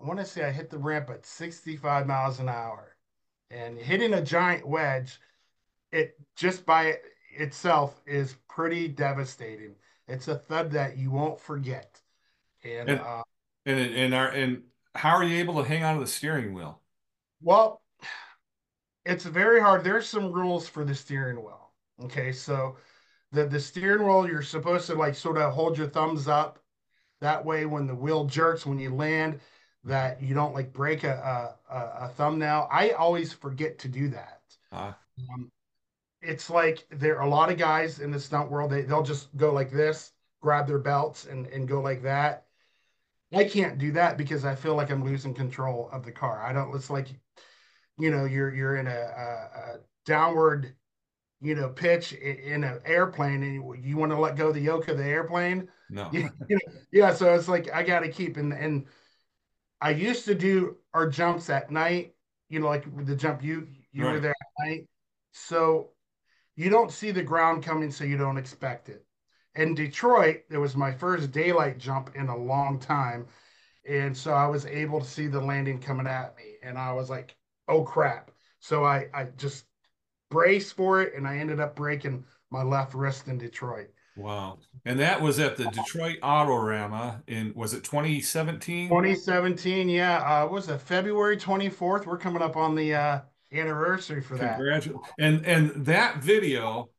I 0.00 0.04
want 0.04 0.18
to 0.18 0.24
say 0.24 0.44
I 0.44 0.50
hit 0.50 0.70
the 0.70 0.78
ramp 0.78 1.10
at 1.10 1.26
65 1.26 2.06
miles 2.06 2.38
an 2.38 2.48
hour. 2.48 2.96
And 3.50 3.78
hitting 3.78 4.14
a 4.14 4.22
giant 4.22 4.66
wedge, 4.66 5.20
it 5.92 6.16
just 6.34 6.66
by 6.66 6.98
itself 7.32 8.00
is 8.06 8.36
pretty 8.48 8.88
devastating. 8.88 9.76
It's 10.08 10.28
a 10.28 10.36
thud 10.36 10.72
that 10.72 10.96
you 10.96 11.10
won't 11.10 11.40
forget. 11.40 12.00
And 12.64 12.88
and, 12.88 13.00
uh, 13.00 13.22
and, 13.64 13.78
and, 13.94 14.14
our, 14.14 14.28
and 14.28 14.62
how 14.94 15.16
are 15.16 15.24
you 15.24 15.38
able 15.38 15.62
to 15.62 15.68
hang 15.68 15.84
on 15.84 15.94
to 15.94 16.00
the 16.00 16.06
steering 16.06 16.54
wheel? 16.54 16.80
Well, 17.40 17.82
it's 19.04 19.24
very 19.24 19.60
hard. 19.60 19.84
There's 19.84 20.08
some 20.08 20.32
rules 20.32 20.68
for 20.68 20.84
the 20.84 20.94
steering 20.94 21.36
wheel. 21.36 21.70
Okay, 22.04 22.32
so 22.32 22.76
the 23.32 23.46
the 23.46 23.60
steering 23.60 24.06
wheel 24.06 24.26
you're 24.26 24.42
supposed 24.42 24.86
to 24.88 24.94
like 24.94 25.14
sort 25.14 25.38
of 25.38 25.52
hold 25.52 25.78
your 25.78 25.86
thumbs 25.86 26.28
up. 26.28 26.58
That 27.20 27.44
way, 27.44 27.64
when 27.66 27.86
the 27.86 27.94
wheel 27.94 28.24
jerks 28.24 28.66
when 28.66 28.78
you 28.78 28.94
land, 28.94 29.40
that 29.86 30.22
you 30.22 30.34
don't 30.34 30.54
like 30.54 30.72
break 30.72 31.04
a 31.04 31.54
a, 31.70 31.76
a 31.76 32.08
thumbnail. 32.08 32.68
I 32.70 32.90
always 32.90 33.32
forget 33.32 33.78
to 33.80 33.88
do 33.88 34.08
that. 34.08 34.40
Uh. 34.70 34.92
Um, 35.32 35.50
it's 36.20 36.50
like 36.50 36.86
there 36.90 37.18
are 37.18 37.26
a 37.26 37.30
lot 37.30 37.50
of 37.50 37.58
guys 37.58 38.00
in 38.00 38.10
the 38.10 38.20
stunt 38.20 38.50
world. 38.50 38.70
They 38.70 38.82
they'll 38.82 39.02
just 39.02 39.34
go 39.36 39.52
like 39.52 39.70
this, 39.70 40.12
grab 40.42 40.66
their 40.66 40.78
belts, 40.78 41.26
and 41.26 41.46
and 41.46 41.68
go 41.68 41.80
like 41.80 42.02
that. 42.02 42.44
I 43.32 43.44
can't 43.44 43.78
do 43.78 43.92
that 43.92 44.16
because 44.16 44.44
I 44.44 44.54
feel 44.54 44.76
like 44.76 44.90
I'm 44.90 45.04
losing 45.04 45.34
control 45.34 45.88
of 45.92 46.04
the 46.04 46.12
car. 46.12 46.42
I 46.44 46.52
don't. 46.52 46.74
It's 46.74 46.90
like, 46.90 47.08
you 47.98 48.10
know, 48.10 48.24
you're 48.24 48.54
you're 48.54 48.76
in 48.76 48.86
a, 48.86 48.90
a, 48.90 48.92
a 48.92 49.78
downward 50.04 50.74
you 51.40 51.54
know, 51.54 51.68
pitch 51.68 52.12
in 52.12 52.64
an 52.64 52.80
airplane 52.84 53.42
and 53.42 53.54
you, 53.54 53.76
you 53.78 53.96
want 53.96 54.10
to 54.10 54.18
let 54.18 54.36
go 54.36 54.52
the 54.52 54.60
yoke 54.60 54.88
of 54.88 54.96
the 54.96 55.04
airplane. 55.04 55.68
No. 55.90 56.10
yeah. 56.92 57.12
So 57.12 57.34
it's 57.34 57.48
like, 57.48 57.72
I 57.72 57.82
got 57.82 58.00
to 58.00 58.08
keep, 58.08 58.36
and, 58.36 58.52
and 58.52 58.86
I 59.80 59.90
used 59.90 60.24
to 60.26 60.34
do 60.34 60.76
our 60.94 61.08
jumps 61.08 61.50
at 61.50 61.70
night, 61.70 62.14
you 62.48 62.60
know, 62.60 62.66
like 62.66 62.84
the 63.06 63.16
jump 63.16 63.42
you, 63.42 63.68
you 63.92 64.04
right. 64.04 64.12
were 64.14 64.20
there 64.20 64.30
at 64.40 64.66
night. 64.66 64.86
So 65.32 65.90
you 66.54 66.70
don't 66.70 66.90
see 66.90 67.10
the 67.10 67.22
ground 67.22 67.62
coming, 67.62 67.90
so 67.90 68.04
you 68.04 68.16
don't 68.16 68.38
expect 68.38 68.88
it. 68.88 69.04
In 69.54 69.74
Detroit, 69.74 70.42
it 70.50 70.58
was 70.58 70.76
my 70.76 70.92
first 70.92 71.30
daylight 71.30 71.78
jump 71.78 72.10
in 72.14 72.28
a 72.28 72.36
long 72.36 72.78
time. 72.78 73.26
And 73.88 74.16
so 74.16 74.32
I 74.32 74.46
was 74.46 74.66
able 74.66 75.00
to 75.00 75.06
see 75.06 75.26
the 75.26 75.40
landing 75.40 75.78
coming 75.78 76.06
at 76.06 76.36
me. 76.36 76.54
And 76.62 76.78
I 76.78 76.92
was 76.92 77.10
like, 77.10 77.36
oh 77.68 77.82
crap. 77.82 78.30
So 78.60 78.84
I, 78.84 79.06
I 79.14 79.24
just 79.36 79.64
brace 80.30 80.72
for 80.72 81.02
it, 81.02 81.14
and 81.14 81.26
I 81.26 81.38
ended 81.38 81.60
up 81.60 81.76
breaking 81.76 82.24
my 82.50 82.62
left 82.62 82.94
wrist 82.94 83.28
in 83.28 83.38
Detroit. 83.38 83.88
Wow. 84.16 84.58
And 84.84 84.98
that 85.00 85.20
was 85.20 85.38
at 85.38 85.56
the 85.56 85.64
Detroit 85.66 86.20
Autorama 86.22 87.22
in 87.26 87.52
was 87.54 87.74
it 87.74 87.84
2017? 87.84 88.88
2017, 88.88 89.88
yeah. 89.88 90.18
Uh 90.18 90.48
was 90.48 90.68
it 90.68 90.80
February 90.80 91.36
24th? 91.36 92.06
We're 92.06 92.18
coming 92.18 92.42
up 92.42 92.56
on 92.56 92.74
the 92.74 92.94
uh 92.94 93.20
anniversary 93.52 94.22
for 94.22 94.36
that. 94.38 94.56
Congratulations. 94.56 95.06
And 95.18 95.44
and 95.46 95.86
that 95.86 96.18
video 96.18 96.90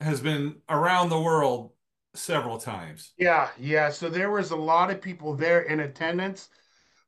has 0.00 0.20
been 0.20 0.56
around 0.68 1.10
the 1.10 1.20
world 1.20 1.70
several 2.14 2.58
times. 2.58 3.12
Yeah, 3.18 3.50
yeah. 3.58 3.90
So 3.90 4.08
there 4.08 4.30
was 4.30 4.50
a 4.50 4.56
lot 4.56 4.90
of 4.90 5.00
people 5.00 5.34
there 5.34 5.62
in 5.62 5.80
attendance, 5.80 6.48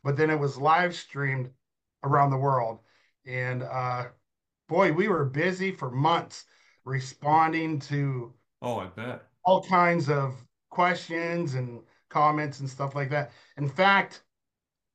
but 0.05 0.17
then 0.17 0.31
it 0.31 0.39
was 0.39 0.57
live 0.57 0.95
streamed 0.95 1.51
around 2.05 2.31
the 2.31 2.39
world. 2.39 2.79
And 3.27 3.65
uh 3.65 4.07
boy, 4.69 4.93
we 4.93 5.09
were 5.09 5.25
busy 5.25 5.73
for 5.73 5.91
months 5.91 6.45
responding 6.85 7.81
to 7.81 8.33
oh, 8.63 8.79
I 8.79 8.87
bet 8.87 9.26
all 9.47 9.63
kinds 9.63 10.11
of 10.11 10.35
questions 10.71 11.55
and 11.55 11.81
comments 12.11 12.61
and 12.61 12.69
stuff 12.69 12.95
like 12.95 13.09
that. 13.11 13.31
In 13.57 13.69
fact, 13.69 14.23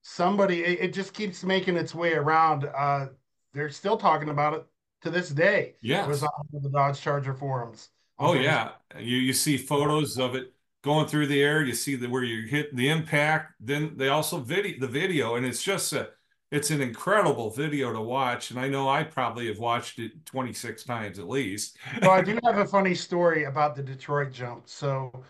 somebody 0.04 0.64
it, 0.64 0.80
it 0.82 0.94
just 0.94 1.14
keeps 1.14 1.44
making 1.44 1.78
its 1.78 1.96
way 1.96 2.14
around. 2.14 2.70
Uh 2.76 3.08
they're 3.54 3.70
still 3.70 3.98
talking 3.98 4.30
about 4.30 4.54
it 4.54 4.66
to 5.02 5.10
this 5.10 5.30
day. 5.30 5.76
Yeah. 5.82 6.06
It 6.06 6.08
was 6.08 6.24
on 6.24 6.30
the 6.54 6.70
Dodge 6.70 7.02
Charger 7.02 7.34
forums. 7.34 7.90
Oh 8.20 8.34
yeah, 8.34 8.74
you 9.00 9.18
you 9.18 9.34
see 9.34 9.58
photos 9.58 10.20
of 10.20 10.36
it 10.36 10.54
going 10.84 11.08
through 11.08 11.28
the 11.28 11.42
air. 11.42 11.64
You 11.64 11.74
see 11.74 11.96
the 11.96 12.08
where 12.08 12.24
you 12.24 12.48
hit 12.48 12.76
the 12.76 12.90
impact. 12.90 13.54
Then 13.60 13.94
they 13.98 14.10
also 14.10 14.40
video 14.40 14.80
the 14.80 14.88
video, 14.88 15.36
and 15.36 15.46
it's 15.46 15.64
just 15.64 15.92
a 15.94 16.10
it's 16.52 16.70
an 16.70 16.82
incredible 16.82 17.50
video 17.50 17.94
to 17.94 18.02
watch. 18.02 18.52
And 18.52 18.60
I 18.60 18.68
know 18.68 18.90
I 18.90 19.04
probably 19.04 19.48
have 19.48 19.60
watched 19.60 20.00
it 20.00 20.26
26 20.26 20.84
times 20.84 21.18
at 21.18 21.28
least. 21.28 21.78
well, 22.02 22.12
I 22.12 22.22
do 22.22 22.38
have 22.46 22.58
a 22.58 22.66
funny 22.66 22.94
story 22.94 23.46
about 23.46 23.76
the 23.76 23.82
Detroit 23.82 24.32
jump. 24.32 24.68
So, 24.68 25.24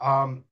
um, 0.00 0.44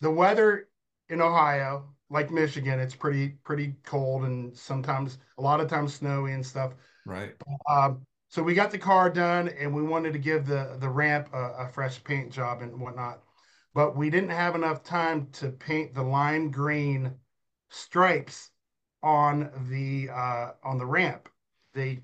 the 0.00 0.10
weather 0.10 0.68
in 1.08 1.20
Ohio, 1.20 1.88
like 2.10 2.30
Michigan, 2.30 2.80
it's 2.80 2.94
pretty 2.94 3.36
pretty 3.44 3.76
cold 3.84 4.24
and 4.24 4.56
sometimes 4.56 5.18
a 5.38 5.42
lot 5.42 5.60
of 5.60 5.68
times 5.68 5.94
snowy 5.94 6.32
and 6.32 6.44
stuff. 6.44 6.74
Right. 7.06 7.34
Um, 7.70 8.04
so 8.28 8.42
we 8.42 8.54
got 8.54 8.70
the 8.70 8.78
car 8.78 9.10
done 9.10 9.48
and 9.48 9.74
we 9.74 9.82
wanted 9.82 10.12
to 10.14 10.18
give 10.18 10.46
the 10.46 10.76
the 10.80 10.88
ramp 10.88 11.28
a, 11.32 11.66
a, 11.66 11.68
fresh 11.68 12.02
paint 12.02 12.32
job 12.32 12.62
and 12.62 12.80
whatnot 12.80 13.20
but 13.74 13.96
we 13.96 14.10
didn't 14.10 14.30
have 14.30 14.54
enough 14.54 14.82
time 14.82 15.28
to 15.32 15.48
paint 15.50 15.94
the 15.94 16.02
lime 16.02 16.50
green 16.50 17.12
stripes 17.70 18.51
on 19.02 19.50
the 19.68 20.08
uh, 20.10 20.52
on 20.62 20.78
the 20.78 20.86
ramp 20.86 21.28
they 21.74 22.00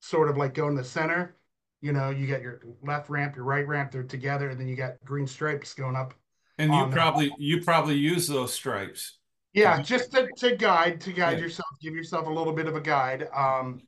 sort 0.00 0.28
of 0.28 0.36
like 0.36 0.54
go 0.54 0.68
in 0.68 0.74
the 0.74 0.84
center 0.84 1.36
you 1.80 1.92
know 1.92 2.10
you 2.10 2.26
got 2.26 2.40
your 2.40 2.60
left 2.82 3.10
ramp 3.10 3.36
your 3.36 3.44
right 3.44 3.66
ramp 3.66 3.90
they're 3.90 4.02
together 4.02 4.50
and 4.50 4.60
then 4.60 4.68
you 4.68 4.76
got 4.76 4.94
green 5.04 5.26
stripes 5.26 5.74
going 5.74 5.96
up 5.96 6.14
and 6.58 6.72
you 6.72 6.86
probably 6.86 7.32
you 7.38 7.62
probably 7.62 7.94
use 7.94 8.26
those 8.26 8.52
stripes 8.52 9.18
yeah 9.52 9.80
just 9.80 10.12
to, 10.12 10.28
to 10.36 10.56
guide 10.56 11.00
to 11.00 11.12
guide 11.12 11.38
yeah. 11.38 11.44
yourself 11.44 11.68
give 11.80 11.94
yourself 11.94 12.26
a 12.26 12.30
little 12.30 12.52
bit 12.52 12.66
of 12.66 12.76
a 12.76 12.80
guide 12.80 13.28
um 13.34 13.80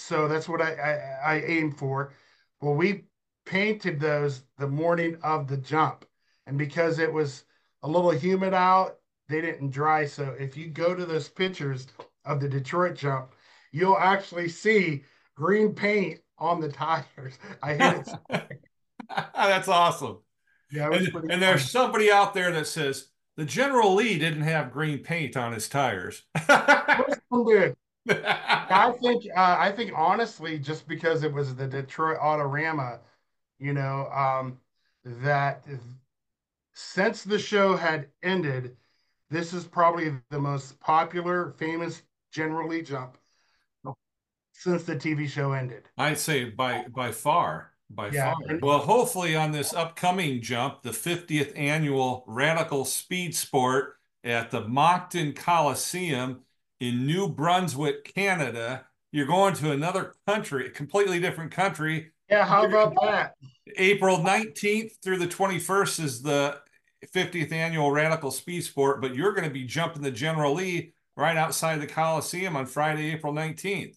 so 0.00 0.28
that's 0.28 0.48
what 0.48 0.62
I, 0.62 0.74
I, 0.74 1.34
I 1.34 1.40
aim 1.42 1.72
for. 1.72 2.12
Well, 2.60 2.74
we 2.74 3.04
painted 3.44 4.00
those 4.00 4.42
the 4.58 4.68
morning 4.68 5.16
of 5.22 5.48
the 5.48 5.56
jump, 5.56 6.04
and 6.46 6.56
because 6.56 6.98
it 6.98 7.12
was 7.12 7.44
a 7.82 7.88
little 7.88 8.10
humid 8.10 8.54
out, 8.54 8.98
they 9.30 9.40
didn't 9.40 9.70
dry. 9.70 10.04
So 10.04 10.34
if 10.38 10.56
you 10.56 10.66
go 10.66 10.94
to 10.94 11.06
those 11.06 11.28
pictures 11.28 11.86
of 12.24 12.40
the 12.40 12.48
Detroit 12.48 12.96
jump, 12.96 13.32
you'll 13.72 13.98
actually 13.98 14.48
see 14.48 15.04
green 15.34 15.72
paint 15.72 16.20
on 16.38 16.60
the 16.60 16.68
tires. 16.68 17.38
I 17.62 17.74
hit 17.74 18.08
it. 18.30 18.62
That's 19.34 19.68
awesome. 19.68 20.18
Yeah, 20.70 20.90
and, 20.92 21.30
and 21.30 21.42
there's 21.42 21.68
somebody 21.68 22.12
out 22.12 22.34
there 22.34 22.52
that 22.52 22.66
says 22.66 23.08
the 23.36 23.44
General 23.44 23.94
Lee 23.94 24.18
didn't 24.18 24.42
have 24.42 24.72
green 24.72 24.98
paint 24.98 25.36
on 25.36 25.52
his 25.52 25.68
tires. 25.68 26.22
did. 26.46 27.76
I 28.08 28.92
think 29.02 29.24
uh, 29.36 29.56
I 29.58 29.72
think 29.72 29.92
honestly, 29.94 30.58
just 30.58 30.86
because 30.86 31.22
it 31.22 31.32
was 31.32 31.54
the 31.54 31.66
Detroit 31.66 32.18
Autorama, 32.18 33.00
you 33.58 33.72
know, 33.72 34.08
um, 34.12 34.58
that 35.04 35.66
since 36.72 37.24
the 37.24 37.38
show 37.38 37.76
had 37.76 38.08
ended, 38.22 38.76
this 39.30 39.52
is 39.52 39.64
probably 39.64 40.12
the 40.30 40.38
most 40.38 40.78
popular, 40.80 41.54
famous 41.58 42.02
General 42.32 42.68
Lee 42.68 42.82
jump 42.82 43.16
since 44.52 44.84
the 44.84 44.96
TV 44.96 45.28
show 45.28 45.52
ended. 45.52 45.88
I'd 45.96 46.18
say 46.18 46.44
by 46.44 46.84
by 46.94 47.12
far, 47.12 47.72
by 47.88 48.10
yeah. 48.10 48.34
far. 48.34 48.58
Well, 48.60 48.78
hopefully 48.78 49.34
on 49.34 49.52
this 49.52 49.72
upcoming 49.72 50.42
jump, 50.42 50.82
the 50.82 50.90
50th 50.90 51.58
annual 51.58 52.24
Radical 52.26 52.84
Speed 52.84 53.34
Sport 53.34 53.94
at 54.22 54.50
the 54.50 54.68
Moncton 54.68 55.32
Coliseum 55.32 56.40
in 56.80 57.06
New 57.06 57.28
Brunswick, 57.28 58.12
Canada. 58.14 58.86
You're 59.12 59.26
going 59.26 59.54
to 59.54 59.72
another 59.72 60.14
country, 60.26 60.66
a 60.66 60.70
completely 60.70 61.18
different 61.18 61.50
country. 61.50 62.12
Yeah, 62.28 62.44
how 62.44 62.64
about 62.64 62.94
that? 63.02 63.34
April 63.76 64.18
19th 64.18 64.92
through 65.02 65.18
the 65.18 65.26
21st 65.26 66.04
is 66.04 66.22
the 66.22 66.60
50th 67.06 67.52
annual 67.52 67.90
Radical 67.90 68.30
Speed 68.30 68.62
Sport, 68.62 69.00
but 69.00 69.14
you're 69.14 69.32
going 69.32 69.48
to 69.48 69.52
be 69.52 69.64
jumping 69.64 70.02
the 70.02 70.10
General 70.10 70.54
Lee 70.54 70.92
right 71.16 71.36
outside 71.36 71.80
the 71.80 71.86
Coliseum 71.86 72.56
on 72.56 72.66
Friday, 72.66 73.12
April 73.12 73.32
19th. 73.32 73.96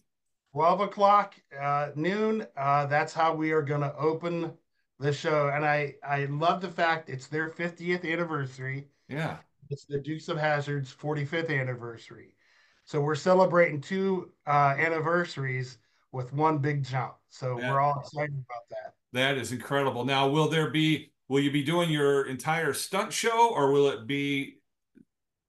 12 0.52 0.80
o'clock, 0.80 1.34
uh, 1.60 1.88
noon. 1.96 2.46
Uh, 2.56 2.86
that's 2.86 3.12
how 3.12 3.34
we 3.34 3.50
are 3.50 3.62
going 3.62 3.80
to 3.80 3.94
open 3.96 4.52
the 5.00 5.12
show. 5.12 5.48
And 5.48 5.64
I, 5.64 5.96
I 6.06 6.26
love 6.26 6.60
the 6.60 6.70
fact 6.70 7.10
it's 7.10 7.26
their 7.26 7.50
50th 7.50 8.10
anniversary. 8.10 8.86
Yeah. 9.08 9.38
It's 9.70 9.84
the 9.84 9.98
Dukes 9.98 10.28
of 10.28 10.36
Hazzard's 10.36 10.94
45th 10.94 11.50
anniversary. 11.50 12.36
So 12.84 13.00
we're 13.00 13.14
celebrating 13.14 13.80
two 13.80 14.30
uh, 14.46 14.74
anniversaries 14.78 15.78
with 16.12 16.32
one 16.32 16.58
big 16.58 16.84
jump. 16.84 17.14
So 17.30 17.56
we're 17.56 17.80
all 17.80 18.00
excited 18.00 18.34
about 18.34 18.68
that. 18.70 18.94
That 19.12 19.38
is 19.38 19.52
incredible. 19.52 20.04
Now, 20.04 20.28
will 20.28 20.48
there 20.48 20.70
be? 20.70 21.10
Will 21.28 21.40
you 21.40 21.50
be 21.50 21.62
doing 21.62 21.90
your 21.90 22.26
entire 22.26 22.72
stunt 22.72 23.12
show, 23.12 23.50
or 23.54 23.72
will 23.72 23.88
it 23.88 24.06
be 24.06 24.58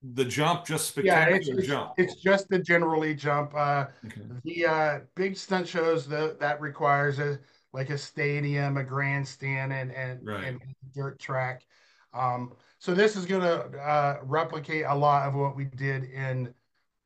the 0.02 0.24
jump 0.24 0.66
just 0.66 0.88
spectacular 0.88 1.32
yeah, 1.32 1.38
it's, 1.38 1.50
it's, 1.50 1.68
jump? 1.68 1.92
It's 1.98 2.16
just 2.16 2.48
the 2.50 2.60
General 2.60 3.02
Lee 3.02 3.14
jump. 3.14 3.54
Uh, 3.54 3.86
okay. 4.06 4.22
The 4.44 4.66
uh, 4.66 5.00
big 5.16 5.36
stunt 5.36 5.68
shows 5.68 6.08
the, 6.08 6.38
that 6.40 6.62
requires 6.62 7.20
a 7.20 7.40
like 7.74 7.90
a 7.90 7.98
stadium, 7.98 8.78
a 8.78 8.84
grandstand, 8.84 9.74
and 9.74 9.92
and, 9.92 10.26
right. 10.26 10.46
and 10.46 10.62
dirt 10.94 11.20
track. 11.20 11.66
Um, 12.14 12.54
so 12.80 12.94
this 12.94 13.16
is 13.16 13.26
going 13.26 13.42
to 13.42 13.78
uh, 13.80 14.20
replicate 14.24 14.86
a 14.88 14.96
lot 14.96 15.28
of 15.28 15.36
what 15.36 15.56
we 15.56 15.66
did 15.66 16.06
in 16.06 16.54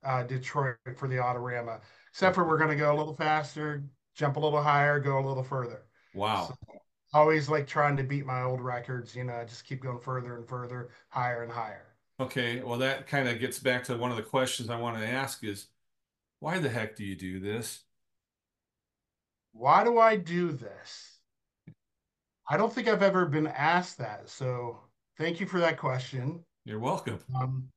uh, 0.04 0.24
Detroit 0.24 0.76
for 0.98 1.08
the 1.08 1.16
Autorama, 1.16 1.80
except 2.12 2.36
for 2.36 2.48
we're 2.48 2.58
going 2.58 2.70
to 2.70 2.76
go 2.76 2.94
a 2.94 2.98
little 2.98 3.16
faster, 3.16 3.84
jump 4.16 4.36
a 4.36 4.40
little 4.40 4.62
higher, 4.62 5.00
go 5.00 5.18
a 5.18 5.26
little 5.26 5.44
further. 5.44 5.84
Wow. 6.14 6.48
So, 6.48 6.56
always 7.14 7.50
like 7.50 7.68
trying 7.68 7.98
to 7.98 8.04
beat 8.04 8.26
my 8.26 8.44
old 8.44 8.62
records, 8.62 9.16
you 9.16 9.24
know, 9.24 9.44
just 9.48 9.66
keep 9.66 9.82
going 9.82 10.00
further 10.00 10.38
and 10.38 10.48
further, 10.48 10.90
higher 11.10 11.44
and 11.44 11.52
higher. 11.52 11.86
Okay. 12.20 12.62
Well, 12.62 12.80
that 12.80 13.08
kind 13.08 13.28
of 13.28 13.40
gets 13.40 13.60
back 13.60 13.84
to 13.86 13.98
one 13.98 14.12
of 14.12 14.18
the 14.18 14.24
questions 14.24 14.70
I 14.70 14.80
want 14.80 14.98
to 14.98 15.08
ask 15.08 15.44
is 15.44 15.68
why 16.40 16.60
the 16.60 16.70
heck 16.70 16.96
do 16.96 17.06
you 17.06 17.16
do 17.16 17.40
this? 17.40 17.82
Why 19.52 19.84
do 19.84 19.98
I 19.98 20.16
do 20.16 20.52
this? 20.52 21.18
I 22.48 22.58
don't 22.58 22.74
think 22.74 22.88
I've 22.88 23.04
ever 23.04 23.26
been 23.26 23.48
asked 23.48 23.98
that. 24.00 24.30
So 24.30 24.80
thank 25.18 25.40
you 25.40 25.46
for 25.46 25.60
that 25.60 25.78
question. 25.78 26.44
You're 26.66 26.80
welcome. 26.80 27.20
Um, 27.36 27.70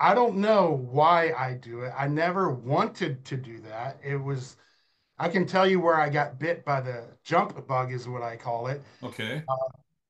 I 0.00 0.14
don't 0.14 0.36
know 0.36 0.86
why 0.90 1.32
I 1.32 1.54
do 1.54 1.80
it. 1.80 1.92
I 1.96 2.06
never 2.06 2.50
wanted 2.50 3.24
to 3.26 3.36
do 3.36 3.58
that. 3.60 3.98
It 4.04 4.16
was, 4.16 4.56
I 5.18 5.28
can 5.28 5.46
tell 5.46 5.68
you 5.68 5.80
where 5.80 5.96
I 5.98 6.08
got 6.08 6.38
bit 6.38 6.64
by 6.64 6.80
the 6.80 7.04
jump 7.24 7.66
bug, 7.66 7.92
is 7.92 8.08
what 8.08 8.22
I 8.22 8.36
call 8.36 8.68
it. 8.68 8.82
Okay. 9.02 9.42
Uh, 9.48 9.56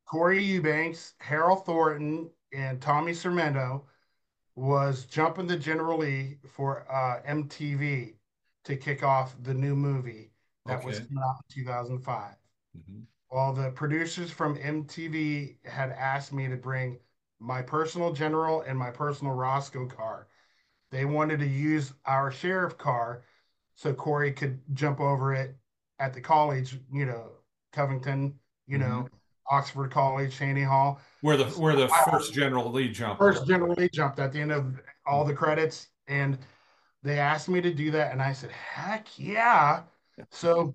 Corey 0.06 0.42
Eubanks, 0.42 1.14
Harold 1.18 1.64
Thornton, 1.64 2.30
and 2.52 2.80
Tommy 2.80 3.12
Sermento 3.12 3.82
was 4.54 5.04
jumping 5.04 5.46
the 5.46 5.56
General 5.56 5.98
Lee 5.98 6.38
for 6.46 6.84
uh, 6.90 7.20
MTV 7.28 8.14
to 8.64 8.76
kick 8.76 9.02
off 9.02 9.36
the 9.42 9.54
new 9.54 9.76
movie 9.76 10.32
that 10.66 10.78
okay. 10.78 10.86
was 10.86 10.98
coming 10.98 11.22
out 11.22 11.36
in 11.56 11.62
2005. 11.62 12.34
Mm-hmm. 12.76 13.00
Well, 13.30 13.52
the 13.52 13.70
producers 13.70 14.30
from 14.30 14.56
MTV 14.56 15.56
had 15.64 15.90
asked 15.90 16.32
me 16.32 16.48
to 16.48 16.56
bring 16.56 16.98
my 17.40 17.62
personal 17.62 18.12
general 18.12 18.62
and 18.62 18.78
my 18.78 18.90
personal 18.90 19.34
Roscoe 19.34 19.86
car. 19.86 20.26
They 20.90 21.04
wanted 21.04 21.40
to 21.40 21.46
use 21.46 21.92
our 22.06 22.30
sheriff 22.30 22.78
car 22.78 23.22
so 23.78 23.94
Corey 23.94 24.32
could 24.32 24.58
jump 24.74 24.98
over 24.98 25.32
it 25.32 25.56
at 26.00 26.12
the 26.12 26.20
college, 26.20 26.80
you 26.92 27.06
know, 27.06 27.30
Covington, 27.72 28.34
you 28.66 28.76
mm-hmm. 28.76 28.88
know, 28.88 29.08
Oxford 29.48 29.92
College, 29.92 30.36
Haney 30.36 30.64
Hall. 30.64 31.00
Where 31.20 31.36
the 31.36 31.44
where 31.44 31.76
the 31.76 31.86
first 32.10 32.34
General 32.34 32.72
Lee 32.72 32.88
jumped. 32.88 33.20
First 33.20 33.46
General 33.46 33.74
Lee 33.74 33.88
jumped 33.88 34.18
at 34.18 34.32
the 34.32 34.40
end 34.40 34.50
of 34.50 34.80
all 35.06 35.24
the 35.24 35.32
credits. 35.32 35.86
And 36.08 36.38
they 37.04 37.20
asked 37.20 37.48
me 37.48 37.60
to 37.60 37.72
do 37.72 37.92
that. 37.92 38.10
And 38.10 38.20
I 38.20 38.32
said, 38.32 38.50
heck 38.50 39.06
yeah. 39.16 39.84
So 40.32 40.74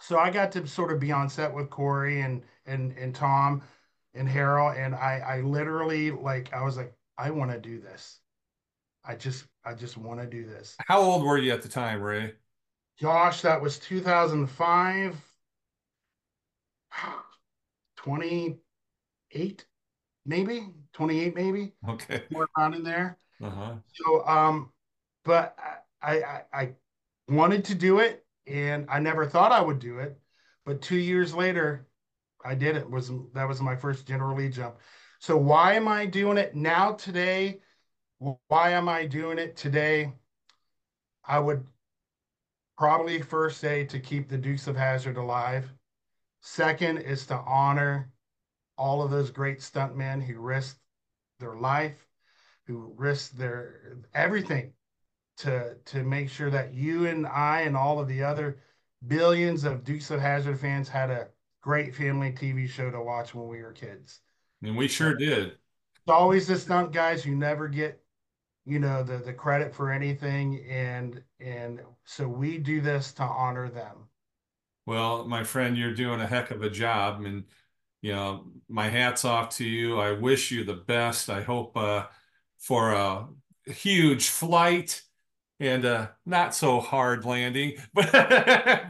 so 0.00 0.16
I 0.20 0.30
got 0.30 0.52
to 0.52 0.64
sort 0.64 0.92
of 0.92 1.00
be 1.00 1.10
on 1.10 1.28
set 1.28 1.52
with 1.52 1.70
Corey 1.70 2.20
and 2.20 2.42
and 2.66 2.92
and 2.92 3.12
Tom 3.12 3.62
and 4.14 4.28
Harold, 4.28 4.76
and 4.76 4.94
I 4.94 5.18
I 5.18 5.40
literally 5.40 6.12
like 6.12 6.52
I 6.52 6.62
was 6.62 6.76
like 6.76 6.94
I 7.18 7.32
want 7.32 7.50
to 7.50 7.58
do 7.58 7.80
this. 7.80 8.20
I 9.08 9.14
just 9.14 9.46
I 9.64 9.72
just 9.72 9.96
want 9.96 10.20
to 10.20 10.26
do 10.26 10.44
this. 10.44 10.76
How 10.86 11.00
old 11.00 11.24
were 11.24 11.38
you 11.38 11.50
at 11.52 11.62
the 11.62 11.68
time, 11.68 12.02
Ray? 12.02 12.34
Gosh, 13.00 13.40
that 13.40 13.60
was 13.60 13.78
2005. 13.78 15.16
28 17.96 19.66
maybe 20.24 20.68
28 20.92 21.34
maybe 21.34 21.72
okay 21.88 22.22
more 22.30 22.48
around 22.56 22.74
in 22.74 22.84
there 22.84 23.18
uh-huh. 23.42 23.72
so 23.92 24.26
um 24.26 24.70
but 25.24 25.58
I, 26.00 26.22
I 26.22 26.42
i 26.52 26.70
wanted 27.28 27.64
to 27.66 27.74
do 27.74 27.98
it 27.98 28.24
and 28.46 28.86
i 28.88 29.00
never 29.00 29.26
thought 29.26 29.50
i 29.50 29.60
would 29.60 29.80
do 29.80 29.98
it 29.98 30.16
but 30.64 30.80
two 30.80 30.96
years 30.96 31.34
later 31.34 31.88
i 32.44 32.54
did 32.54 32.76
it 32.76 32.88
was 32.88 33.10
that 33.34 33.48
was 33.48 33.60
my 33.60 33.74
first 33.74 34.06
General 34.06 34.36
Lee 34.36 34.48
jump 34.48 34.76
so 35.18 35.36
why 35.36 35.74
am 35.74 35.88
i 35.88 36.06
doing 36.06 36.38
it 36.38 36.54
now 36.54 36.92
today 36.92 37.60
why 38.18 38.70
am 38.70 38.88
i 38.88 39.06
doing 39.06 39.38
it 39.38 39.56
today 39.56 40.12
i 41.24 41.38
would 41.38 41.64
probably 42.76 43.20
first 43.20 43.58
say 43.58 43.84
to 43.84 43.98
keep 43.98 44.28
the 44.28 44.38
dukes 44.38 44.66
of 44.66 44.76
Hazzard 44.76 45.16
alive 45.16 45.72
second 46.40 46.98
is 46.98 47.26
to 47.26 47.34
honor 47.34 48.10
all 48.76 49.02
of 49.02 49.10
those 49.10 49.30
great 49.30 49.58
stuntmen 49.58 50.22
who 50.22 50.40
risked 50.40 50.80
their 51.40 51.56
life 51.56 52.06
who 52.66 52.92
risked 52.96 53.38
their 53.38 53.98
everything 54.14 54.72
to 55.38 55.76
to 55.84 56.02
make 56.02 56.28
sure 56.28 56.50
that 56.50 56.74
you 56.74 57.06
and 57.06 57.26
I 57.26 57.62
and 57.62 57.76
all 57.76 57.98
of 57.98 58.08
the 58.08 58.22
other 58.22 58.58
billions 59.06 59.64
of 59.64 59.84
Dukes 59.84 60.10
of 60.10 60.20
Hazzard 60.20 60.58
fans 60.60 60.88
had 60.88 61.10
a 61.10 61.28
great 61.62 61.94
family 61.94 62.32
TV 62.32 62.68
show 62.68 62.90
to 62.90 63.00
watch 63.00 63.34
when 63.34 63.48
we 63.48 63.62
were 63.62 63.72
kids. 63.72 64.20
And 64.62 64.76
we 64.76 64.88
sure 64.88 65.14
did. 65.14 65.48
It's 65.48 66.08
always 66.08 66.46
the 66.46 66.58
stunt 66.58 66.92
guys 66.92 67.22
who 67.22 67.34
never 67.34 67.68
get, 67.68 68.00
you 68.68 68.78
know, 68.78 69.02
the 69.02 69.18
the 69.18 69.32
credit 69.32 69.74
for 69.74 69.90
anything, 69.90 70.64
and 70.68 71.22
and 71.40 71.80
so 72.04 72.28
we 72.28 72.58
do 72.58 72.80
this 72.80 73.12
to 73.14 73.22
honor 73.22 73.70
them. 73.70 74.08
Well, 74.86 75.26
my 75.26 75.44
friend, 75.44 75.76
you're 75.76 75.94
doing 75.94 76.20
a 76.20 76.26
heck 76.26 76.50
of 76.50 76.62
a 76.62 76.70
job, 76.70 77.24
and 77.24 77.44
you 78.02 78.12
know, 78.12 78.46
my 78.68 78.88
hats 78.88 79.24
off 79.24 79.56
to 79.56 79.64
you. 79.64 79.98
I 79.98 80.12
wish 80.12 80.50
you 80.50 80.64
the 80.64 80.74
best. 80.74 81.30
I 81.30 81.42
hope 81.42 81.76
uh, 81.76 82.06
for 82.58 82.92
a 82.92 83.28
huge 83.66 84.28
flight 84.28 85.02
and 85.60 85.84
a 85.84 86.14
not 86.26 86.54
so 86.54 86.80
hard 86.80 87.24
landing, 87.24 87.74
but 87.94 88.10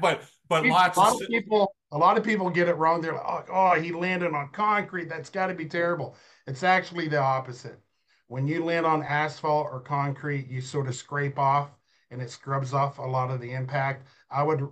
but 0.01 0.23
but 0.49 0.67
lots 0.67 0.97
lot 0.97 1.15
of, 1.15 1.23
of 1.23 1.29
people 1.29 1.75
a 1.93 1.99
lot 1.99 2.19
of 2.19 2.25
people 2.25 2.51
get 2.51 2.69
it 2.69 2.77
wrong. 2.77 3.01
They're 3.01 3.15
like, 3.15 3.49
oh, 3.51 3.73
oh 3.75 3.81
he 3.81 3.93
landed 3.93 4.33
on 4.35 4.51
concrete. 4.53 5.09
That's 5.09 5.31
got 5.31 5.47
to 5.47 5.55
be 5.55 5.67
terrible. 5.67 6.17
It's 6.47 6.63
actually 6.63 7.09
the 7.09 7.19
opposite. 7.19 7.81
When 8.29 8.47
you 8.47 8.65
land 8.65 8.87
on 8.87 9.03
asphalt 9.03 9.69
or 9.71 9.81
concrete, 9.81 10.49
you 10.49 10.61
sort 10.61 10.87
of 10.87 10.95
scrape 10.95 11.39
off 11.39 11.71
and 12.11 12.23
it 12.23 12.31
scrubs 12.31 12.73
off 12.73 12.99
a 12.99 13.03
lot 13.03 13.31
of 13.31 13.41
the 13.41 13.53
impact. 13.53 14.07
I 14.31 14.43
would 14.43 14.69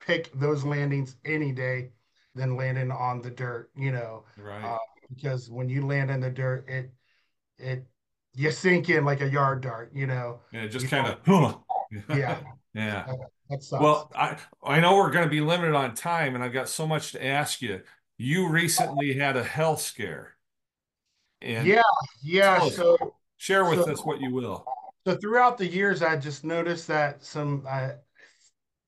pick 0.00 0.32
those 0.38 0.64
landings 0.64 1.16
any 1.24 1.52
day 1.52 1.90
than 2.34 2.56
landing 2.56 2.90
on 2.90 3.20
the 3.20 3.30
dirt, 3.30 3.70
you 3.76 3.92
know. 3.92 4.24
Right. 4.38 4.64
Uh, 4.64 4.78
because 5.14 5.50
when 5.50 5.68
you 5.68 5.86
land 5.86 6.10
in 6.10 6.20
the 6.20 6.30
dirt, 6.30 6.68
it 6.68 6.90
it 7.58 7.84
you 8.34 8.50
sink 8.50 8.88
in 8.88 9.04
like 9.04 9.20
a 9.20 9.28
yard 9.28 9.60
dart, 9.60 9.90
you 9.94 10.06
know. 10.06 10.40
Yeah, 10.52 10.66
just 10.66 10.88
kind 10.88 11.06
of 11.06 11.18
yeah. 12.08 12.38
yeah. 12.74 13.06
Well, 13.70 14.10
I 14.14 14.38
I 14.64 14.80
know 14.80 14.96
we're 14.96 15.10
going 15.10 15.26
to 15.26 15.30
be 15.30 15.42
limited 15.42 15.74
on 15.74 15.94
time 15.94 16.34
and 16.34 16.42
I've 16.42 16.54
got 16.54 16.70
so 16.70 16.86
much 16.86 17.12
to 17.12 17.22
ask 17.22 17.60
you. 17.60 17.82
You 18.16 18.48
recently 18.48 19.12
had 19.12 19.36
a 19.36 19.44
health 19.44 19.82
scare. 19.82 20.31
And 21.42 21.66
yeah, 21.66 21.82
yeah. 22.22 22.68
So 22.68 23.14
share 23.36 23.64
with 23.64 23.84
so, 23.84 23.92
us 23.92 24.04
what 24.04 24.20
you 24.20 24.32
will. 24.32 24.64
So 25.06 25.16
throughout 25.16 25.58
the 25.58 25.66
years, 25.66 26.02
I 26.02 26.16
just 26.16 26.44
noticed 26.44 26.86
that 26.88 27.24
some 27.24 27.66
I've 27.68 27.96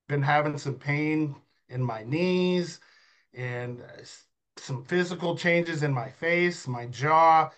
been 0.08 0.22
having 0.22 0.58
some 0.58 0.74
pain 0.74 1.34
in 1.68 1.82
my 1.82 2.04
knees 2.04 2.80
and 3.32 3.82
some 4.56 4.84
physical 4.84 5.36
changes 5.36 5.82
in 5.82 5.92
my 5.92 6.08
face, 6.08 6.68
my 6.68 6.86
jaw. 6.86 7.50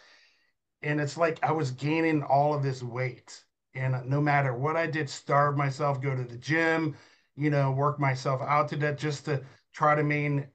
And 0.82 1.00
it's 1.00 1.16
like 1.16 1.38
I 1.42 1.52
was 1.52 1.70
gaining 1.72 2.22
all 2.22 2.54
of 2.54 2.62
this 2.62 2.82
weight. 2.82 3.42
And 3.74 4.08
no 4.08 4.20
matter 4.20 4.54
what 4.54 4.76
I 4.76 4.86
did, 4.86 5.10
starve 5.10 5.56
myself, 5.56 6.00
go 6.00 6.14
to 6.14 6.24
the 6.24 6.38
gym, 6.38 6.96
you 7.36 7.50
know, 7.50 7.72
work 7.72 8.00
myself 8.00 8.40
out 8.40 8.68
to 8.70 8.76
that 8.76 8.96
just 8.96 9.26
to 9.26 9.42
try 9.74 9.94
to 9.94 10.02
main, 10.02 10.46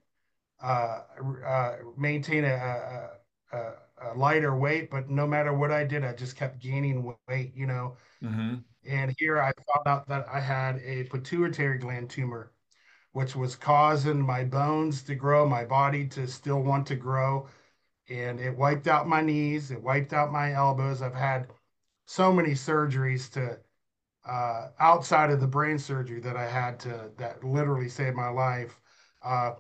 uh, 0.63 1.01
uh, 1.45 1.75
maintain 1.97 2.45
a, 2.45 2.53
a, 2.53 3.57
a, 3.57 3.73
lighter 4.15 4.55
weight. 4.55 4.89
But 4.89 5.09
no 5.09 5.27
matter 5.27 5.53
what 5.53 5.71
I 5.71 5.83
did, 5.83 6.03
I 6.03 6.13
just 6.13 6.35
kept 6.35 6.59
gaining 6.59 7.13
weight, 7.27 7.53
you 7.55 7.67
know. 7.67 7.97
Mm-hmm. 8.23 8.55
And 8.87 9.15
here 9.17 9.41
I 9.41 9.51
found 9.73 9.87
out 9.87 10.07
that 10.07 10.27
I 10.31 10.39
had 10.39 10.81
a 10.83 11.03
pituitary 11.05 11.77
gland 11.77 12.09
tumor 12.09 12.51
which 13.13 13.35
was 13.35 13.55
causing 13.55 14.21
my 14.21 14.43
bones 14.43 15.03
to 15.03 15.15
grow, 15.15 15.47
my 15.47 15.65
body 15.65 16.07
to 16.07 16.27
still 16.27 16.61
want 16.61 16.87
to 16.87 16.95
grow. 16.95 17.47
And 18.09 18.39
it 18.39 18.57
wiped 18.57 18.87
out 18.87 19.07
my 19.07 19.21
knees, 19.21 19.71
it 19.71 19.81
wiped 19.81 20.13
out 20.13 20.31
my 20.31 20.53
elbows. 20.53 21.01
I've 21.01 21.15
had 21.15 21.47
so 22.05 22.31
many 22.31 22.51
surgeries 22.51 23.31
to 23.33 23.59
uh, 24.29 24.69
outside 24.79 25.31
of 25.31 25.41
the 25.41 25.47
brain 25.47 25.79
surgery 25.79 26.19
that 26.21 26.37
I 26.37 26.47
had 26.47 26.79
to 26.81 27.11
that 27.17 27.43
literally 27.43 27.89
saved 27.89 28.15
my 28.15 28.29
life. 28.29 28.79
Uh, 29.23 29.53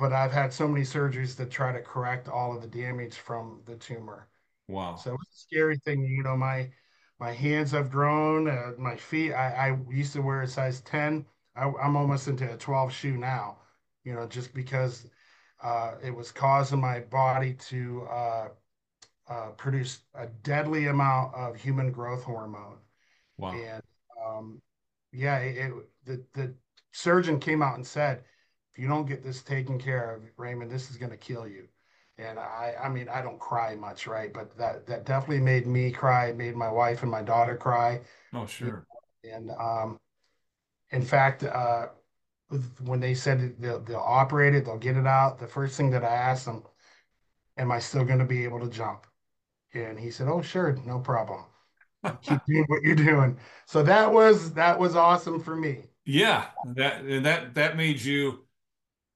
but 0.00 0.12
I've 0.12 0.32
had 0.32 0.52
so 0.52 0.66
many 0.66 0.84
surgeries 0.84 1.36
to 1.36 1.46
try 1.46 1.72
to 1.72 1.80
correct 1.80 2.28
all 2.28 2.56
of 2.56 2.62
the 2.62 2.68
damage 2.68 3.16
from 3.16 3.60
the 3.66 3.76
tumor. 3.76 4.28
Wow. 4.68 4.96
So 4.96 5.14
it's 5.14 5.36
a 5.36 5.40
scary 5.40 5.76
thing. 5.84 6.02
You 6.02 6.22
know, 6.22 6.36
my 6.36 6.70
my 7.18 7.32
hands 7.32 7.70
have 7.72 7.90
grown, 7.90 8.48
uh, 8.48 8.72
my 8.78 8.96
feet. 8.96 9.32
I, 9.32 9.68
I 9.68 9.92
used 9.92 10.14
to 10.14 10.22
wear 10.22 10.42
a 10.42 10.48
size 10.48 10.80
10 10.80 11.26
I, 11.56 11.66
am 11.66 11.96
almost 11.96 12.28
into 12.28 12.50
a 12.52 12.56
12 12.56 12.92
shoe 12.92 13.16
now, 13.16 13.58
you 14.04 14.14
know, 14.14 14.26
just 14.26 14.54
because 14.54 15.06
uh, 15.62 15.94
it 16.02 16.14
was 16.14 16.32
causing 16.32 16.80
my 16.80 17.00
body 17.00 17.54
to 17.68 18.06
uh, 18.10 18.48
uh, 19.28 19.50
produce 19.56 20.00
a 20.14 20.26
deadly 20.42 20.86
amount 20.86 21.34
of 21.34 21.56
human 21.56 21.92
growth 21.92 22.24
hormone. 22.24 22.78
Wow. 23.36 23.52
And 23.52 23.82
um, 24.24 24.62
yeah, 25.12 25.38
it, 25.38 25.56
it, 25.56 25.72
the, 26.04 26.24
the 26.32 26.54
surgeon 26.92 27.38
came 27.38 27.62
out 27.62 27.76
and 27.76 27.86
said, 27.86 28.22
you 28.80 28.88
don't 28.88 29.06
get 29.06 29.22
this 29.22 29.42
taken 29.42 29.78
care 29.78 30.14
of, 30.14 30.22
Raymond, 30.38 30.70
this 30.70 30.90
is 30.90 30.96
going 30.96 31.10
to 31.10 31.16
kill 31.18 31.46
you. 31.46 31.68
And 32.16 32.38
I, 32.38 32.74
I 32.82 32.88
mean, 32.88 33.08
I 33.10 33.20
don't 33.20 33.38
cry 33.38 33.74
much, 33.74 34.06
right? 34.06 34.32
But 34.32 34.56
that, 34.56 34.86
that 34.86 35.04
definitely 35.04 35.40
made 35.40 35.66
me 35.66 35.90
cry. 35.90 36.28
It 36.28 36.38
made 36.38 36.56
my 36.56 36.70
wife 36.70 37.02
and 37.02 37.10
my 37.10 37.20
daughter 37.20 37.56
cry. 37.56 38.00
Oh, 38.32 38.46
sure. 38.46 38.86
And, 39.22 39.50
um, 39.50 39.98
in 40.92 41.02
fact, 41.02 41.44
uh, 41.44 41.88
when 42.84 43.00
they 43.00 43.12
said 43.12 43.54
they'll, 43.60 43.80
they'll 43.80 43.98
operate 43.98 44.54
it, 44.54 44.64
they'll 44.64 44.78
get 44.78 44.96
it 44.96 45.06
out, 45.06 45.38
the 45.38 45.46
first 45.46 45.76
thing 45.76 45.90
that 45.90 46.04
I 46.04 46.14
asked 46.14 46.46
them, 46.46 46.62
am 47.58 47.70
I 47.70 47.80
still 47.80 48.04
going 48.04 48.18
to 48.18 48.24
be 48.24 48.44
able 48.44 48.60
to 48.60 48.68
jump? 48.70 49.06
And 49.74 50.00
he 50.00 50.10
said, 50.10 50.26
oh, 50.26 50.40
sure, 50.40 50.76
no 50.86 51.00
problem. 51.00 51.44
Keep 52.22 52.40
doing 52.46 52.64
what 52.68 52.82
you're 52.82 52.96
doing. 52.96 53.36
So 53.66 53.82
that 53.82 54.10
was 54.10 54.54
that 54.54 54.78
was 54.78 54.96
awesome 54.96 55.38
for 55.38 55.54
me. 55.54 55.84
Yeah, 56.06 56.46
that 56.74 57.22
that 57.22 57.54
that 57.54 57.76
made 57.76 58.00
you 58.00 58.46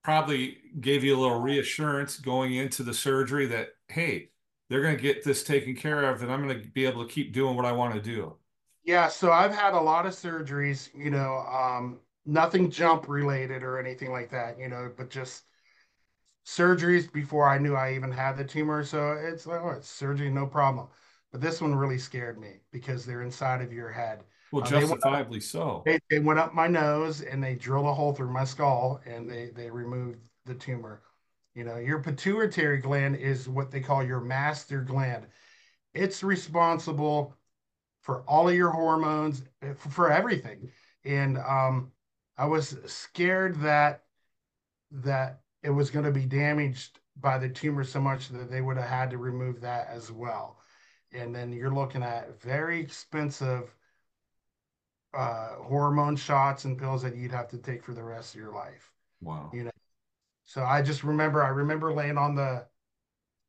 probably 0.05 0.59
gave 0.81 1.03
you 1.05 1.17
a 1.17 1.21
little 1.21 1.41
reassurance 1.41 2.19
going 2.19 2.55
into 2.55 2.83
the 2.85 2.95
surgery 2.95 3.47
that 3.47 3.71
hey, 3.89 4.31
they're 4.69 4.83
going 4.83 4.97
to 4.97 5.03
get 5.03 5.25
this 5.25 5.45
taken 5.45 5.77
care 5.77 6.05
of, 6.11 6.23
and 6.23 6.33
I'm 6.33 6.47
going 6.47 6.63
to 6.63 6.69
be 6.69 6.87
able 6.87 7.07
to 7.07 7.13
keep 7.13 7.33
doing 7.33 7.57
what 7.57 7.67
I 7.67 7.73
want 7.73 7.95
to 7.95 8.01
do. 8.01 8.37
Yeah, 8.85 9.09
so 9.09 9.33
I've 9.33 9.55
had 9.55 9.75
a 9.75 9.81
lot 9.81 10.07
of 10.07 10.13
surgeries, 10.13 10.91
you 10.95 11.11
know, 11.11 11.39
um, 11.39 12.01
nothing 12.27 12.71
jump 12.71 13.09
related 13.09 13.63
or 13.63 13.79
anything 13.79 14.13
like 14.13 14.31
that, 14.31 14.59
you 14.59 14.69
know, 14.69 14.93
but 14.97 15.11
just 15.11 15.45
surgeries 16.47 17.11
before 17.13 17.49
I 17.49 17.59
knew 17.59 17.75
I 17.75 17.95
even 17.95 18.13
had 18.13 18.37
the 18.37 18.45
tumor. 18.45 18.85
So 18.85 19.13
it's 19.13 19.47
like, 19.47 19.61
oh, 19.63 19.71
it's 19.71 19.89
surgery, 19.89 20.31
no 20.31 20.47
problem. 20.47 20.89
But 21.33 21.41
this 21.41 21.61
one 21.61 21.75
really 21.75 21.99
scared 21.99 22.39
me 22.39 22.61
because 22.71 23.05
they're 23.05 23.23
inside 23.23 23.63
of 23.63 23.73
your 23.73 23.91
head. 23.91 24.23
Well, 24.55 24.63
uh, 24.63 24.81
justifiably 24.81 25.41
so. 25.41 25.83
They, 25.85 25.99
they 26.09 26.21
went 26.21 26.39
up 26.39 26.55
my 26.55 26.69
nose 26.69 27.23
and 27.23 27.43
they 27.43 27.57
drilled 27.57 27.87
a 27.87 27.93
hole 27.93 28.15
through 28.15 28.33
my 28.33 28.45
skull 28.45 29.01
and 29.05 29.29
they 29.29 29.51
they 29.55 29.69
removed 29.69 30.21
the 30.47 30.55
tumor. 30.55 31.03
You 31.57 31.65
know, 31.65 31.79
your 31.79 32.01
pituitary 32.01 32.79
gland 32.79 33.17
is 33.17 33.49
what 33.49 33.73
they 33.73 33.81
call 33.81 34.05
your 34.05 34.21
master 34.21 34.83
gland. 34.83 35.27
It's 35.93 36.23
responsible 36.23 37.37
for 38.03 38.23
all 38.29 38.49
of 38.49 38.55
your 38.55 38.71
hormones, 38.71 39.43
eh, 39.63 39.73
for, 39.77 39.91
for 39.91 40.13
everything. 40.13 40.71
And 41.05 41.39
um, 41.39 41.91
I 42.39 42.47
was 42.47 42.77
scared 42.87 43.61
that 43.63 44.05
that 44.93 45.41
it 45.65 45.71
was 45.71 45.91
going 45.91 46.05
to 46.05 46.13
be 46.13 46.27
damaged 46.27 47.01
by 47.17 47.39
the 47.39 47.49
tumor 47.49 47.83
so 47.83 48.01
much 48.01 48.29
that 48.29 48.53
they 48.53 48.61
would 48.61 48.77
have 48.77 48.89
had 48.89 49.11
to 49.11 49.19
remove 49.19 49.61
that 49.63 49.89
as 49.89 50.13
well. 50.13 50.61
And 51.13 51.35
then 51.35 51.53
you're 51.53 51.75
looking 51.75 52.05
at 52.05 52.41
very 52.41 52.81
expensive 52.81 53.75
uh, 55.17 55.57
hormone 55.63 56.17
shots 56.17 56.65
and 56.65 56.79
pills 56.79 57.03
that 57.03 57.17
you'd 57.17 57.33
have 57.33 57.49
to 57.49 57.59
take 57.59 57.85
for 57.85 57.93
the 57.93 58.03
rest 58.03 58.35
of 58.35 58.41
your 58.41 58.53
life. 58.53 58.91
Wow. 59.21 59.51
You 59.53 59.65
know, 59.65 59.71
so 60.45 60.63
I 60.65 60.83
just 60.83 61.05
remember, 61.05 61.43
I 61.43 61.49
remember 61.49 61.93
laying 61.93 62.19
on 62.19 62.35
the 62.35 62.67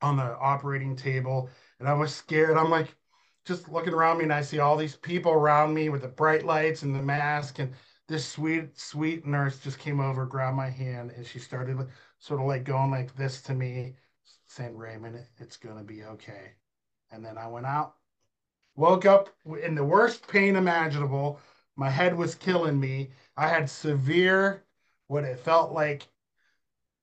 on 0.02 0.18
the 0.18 0.38
operating 0.38 0.96
table 0.96 1.50
and 1.80 1.88
I 1.88 1.94
was 1.94 2.14
scared. 2.14 2.58
I'm 2.58 2.70
like, 2.70 2.96
just 3.46 3.70
looking 3.70 3.94
around 3.94 4.18
me 4.18 4.24
and 4.24 4.34
I 4.34 4.42
see 4.42 4.60
all 4.60 4.76
these 4.76 4.96
people 4.96 5.32
around 5.32 5.74
me 5.74 5.90
with 5.90 6.02
the 6.02 6.08
bright 6.08 6.46
lights 6.46 6.84
and 6.84 6.94
the 6.94 7.02
mask 7.02 7.60
and 7.60 7.74
this 8.08 8.28
sweet 8.28 8.78
sweet 8.78 9.26
nurse 9.26 9.60
just 9.60 9.80
came 9.80 10.00
over, 10.00 10.26
grabbed 10.26 10.58
my 10.58 10.70
hand, 10.70 11.12
and 11.12 11.26
she 11.26 11.40
started 11.40 11.88
sort 12.20 12.40
of 12.40 12.46
like 12.46 12.64
going 12.64 12.92
like 12.92 13.16
this 13.16 13.42
to 13.44 13.54
me, 13.54 13.96
saying, 14.48 14.78
"Raymond, 14.78 15.26
it's 15.38 15.58
gonna 15.58 15.84
be 15.84 16.04
okay." 16.04 16.54
And 17.12 17.26
then 17.26 17.38
I 17.38 17.48
went 17.48 17.66
out, 17.66 17.96
woke 18.76 19.06
up 19.06 19.30
in 19.62 19.76
the 19.76 19.84
worst 19.84 20.28
pain 20.28 20.56
imaginable. 20.56 21.40
My 21.76 21.90
head 21.90 22.16
was 22.16 22.36
killing 22.36 22.80
me. 22.80 23.12
I 23.36 23.48
had 23.48 23.70
severe, 23.70 24.64
what 25.08 25.24
it 25.24 25.40
felt 25.40 25.72
like, 25.72 26.08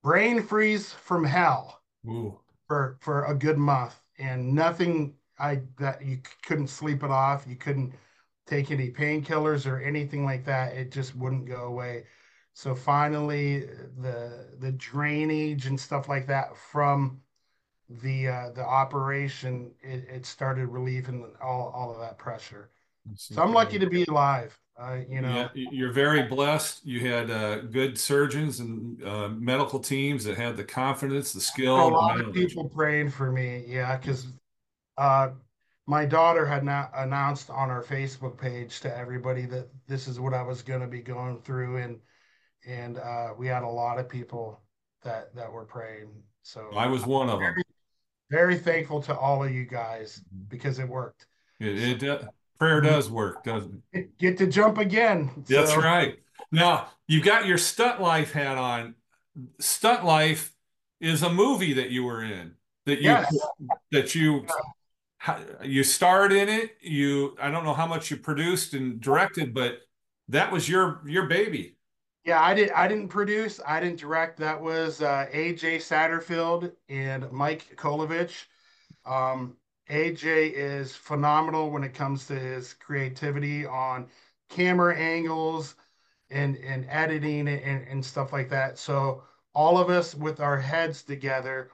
brain 0.03 0.43
freeze 0.43 0.93
from 0.93 1.25
hell 1.25 1.83
Ooh. 2.09 2.39
for 2.67 2.99
for 3.01 3.25
a 3.25 3.35
good 3.35 3.59
month, 3.59 3.95
and 4.19 4.55
nothing 4.55 5.15
I 5.39 5.63
that 5.79 6.05
you 6.05 6.21
couldn't 6.47 6.69
sleep 6.69 7.03
it 7.03 7.11
off. 7.11 7.47
You 7.47 7.57
couldn't 7.57 7.95
take 8.47 8.71
any 8.71 8.91
painkillers 8.91 9.71
or 9.71 9.79
anything 9.81 10.25
like 10.25 10.45
that. 10.47 10.75
It 10.75 10.91
just 10.91 11.15
wouldn't 11.17 11.47
go 11.47 11.65
away. 11.65 12.05
So 12.55 12.75
finally, 12.75 13.67
the 13.99 14.49
the 14.59 14.73
drainage 14.73 15.67
and 15.67 15.79
stuff 15.79 16.09
like 16.09 16.27
that 16.27 16.57
from 16.57 17.21
the 17.89 18.29
uh, 18.29 18.51
the 18.51 18.65
operation, 18.65 19.73
it, 19.83 20.07
it 20.09 20.27
started 20.27 20.69
relieving 20.69 21.31
all 21.43 21.73
all 21.75 21.93
of 21.93 22.01
that 22.01 22.19
pressure. 22.19 22.71
So 23.15 23.43
I'm 23.43 23.53
lucky 23.53 23.79
to 23.79 23.87
be 23.87 24.05
alive. 24.05 24.59
Uh, 24.79 24.99
you 25.09 25.21
know, 25.21 25.51
yeah, 25.55 25.69
you're 25.71 25.93
very 25.93 26.23
blessed. 26.23 26.85
You 26.85 27.01
had 27.01 27.31
uh, 27.31 27.61
good 27.61 27.99
surgeons 27.99 28.61
and 28.61 29.03
uh, 29.05 29.29
medical 29.29 29.79
teams 29.79 30.25
that 30.25 30.37
had 30.37 30.57
the 30.57 30.65
confidence, 30.65 31.33
the 31.33 31.41
skill. 31.41 31.77
A 31.77 31.89
lot 31.89 32.21
of 32.21 32.33
people 32.33 32.69
praying 32.69 33.11
for 33.11 33.31
me. 33.31 33.65
Yeah, 33.67 33.97
because 33.97 34.27
uh, 34.97 35.31
my 35.87 36.07
daughter 36.07 36.47
had 36.47 36.65
not 36.65 36.91
announced 36.95 37.51
on 37.51 37.71
our 37.71 37.83
Facebook 37.83 38.39
page 38.39 38.81
to 38.81 38.97
everybody 38.97 39.45
that 39.47 39.69
this 39.87 40.09
is 40.09 40.19
what 40.19 40.33
I 40.33 40.43
was 40.43 40.63
going 40.63 40.81
to 40.81 40.87
be 40.87 41.01
going 41.01 41.39
through, 41.43 41.77
and 41.77 41.99
and 42.67 42.99
uh, 42.99 43.35
we 43.37 43.47
had 43.47 43.65
a 43.65 43.69
lot 43.69 43.99
of 43.99 44.09
people 44.09 44.63
that 45.03 45.35
that 45.35 45.53
were 45.53 45.67
praying. 45.67 46.09
So 46.43 46.71
I 46.75 46.87
was 46.87 47.05
one 47.05 47.29
of 47.29 47.41
very, 47.41 47.55
them. 47.55 47.63
Very 48.31 48.57
thankful 48.57 49.03
to 49.03 49.17
all 49.17 49.45
of 49.45 49.53
you 49.53 49.67
guys 49.67 50.21
mm-hmm. 50.21 50.45
because 50.49 50.79
it 50.79 50.89
worked. 50.89 51.27
It, 51.61 51.79
it 51.79 51.99
prayer 52.63 52.81
does 52.81 53.11
work, 53.11 53.43
doesn't 53.43 53.83
it? 53.93 54.17
Get 54.19 54.39
to 54.39 54.47
jump 54.47 54.79
again. 54.79 55.31
That's 55.49 55.73
so. 55.73 55.81
right. 55.81 56.17
Now 56.53 56.89
you've 57.09 57.25
got 57.25 57.47
your 57.47 57.59
stunt 57.59 58.01
life 58.01 58.33
hat 58.33 58.57
on. 58.57 58.95
Stunt 59.59 60.05
life 60.05 60.55
is 61.01 61.23
a 61.23 61.33
movie 61.33 61.73
that 61.73 61.91
you 61.91 62.05
were 62.05 62.23
in 62.23 62.55
that 62.87 62.99
you 63.01 63.11
yes. 63.11 63.37
that 63.91 64.15
you 64.15 64.47
you 65.63 65.83
starred 65.83 66.33
in 66.33 66.49
it. 66.49 66.77
You 66.81 67.37
I 67.41 67.51
don't 67.51 67.65
know 67.65 67.75
how 67.75 67.87
much 67.87 68.11
you 68.11 68.17
produced 68.17 68.75
and 68.75 69.01
directed, 69.01 69.53
but 69.53 69.81
that 70.29 70.53
was 70.53 70.69
your 70.69 71.03
your 71.05 71.27
baby. 71.27 71.77
Yeah, 72.25 72.41
I 72.41 72.55
did. 72.55 72.71
I 72.71 72.87
didn't 72.87 73.09
produce. 73.09 73.61
I 73.67 73.81
didn't 73.81 73.99
direct. 73.99 74.39
That 74.39 74.61
was 74.61 75.03
uh, 75.03 75.27
AJ 75.35 75.79
Satterfield 75.79 76.71
and 76.89 77.29
Mike 77.33 77.75
Kolovich. 77.77 78.45
Um, 79.05 79.57
AJ 79.93 80.53
is 80.55 80.97
phenomenal 80.97 81.71
when 81.71 81.85
it 81.85 81.95
comes 81.95 82.27
to 82.27 82.35
his 82.35 82.73
creativity 82.75 83.67
on 83.67 84.09
camera 84.49 84.97
angles 84.97 85.77
and 86.31 86.57
and 86.57 86.87
editing 86.89 87.49
and, 87.49 87.87
and 87.89 88.05
stuff 88.05 88.33
like 88.33 88.49
that. 88.51 88.79
So 88.79 89.23
all 89.55 89.79
of 89.79 89.91
us 89.91 90.15
with 90.15 90.41
our 90.41 90.59
heads 90.59 91.03
together 91.03 91.71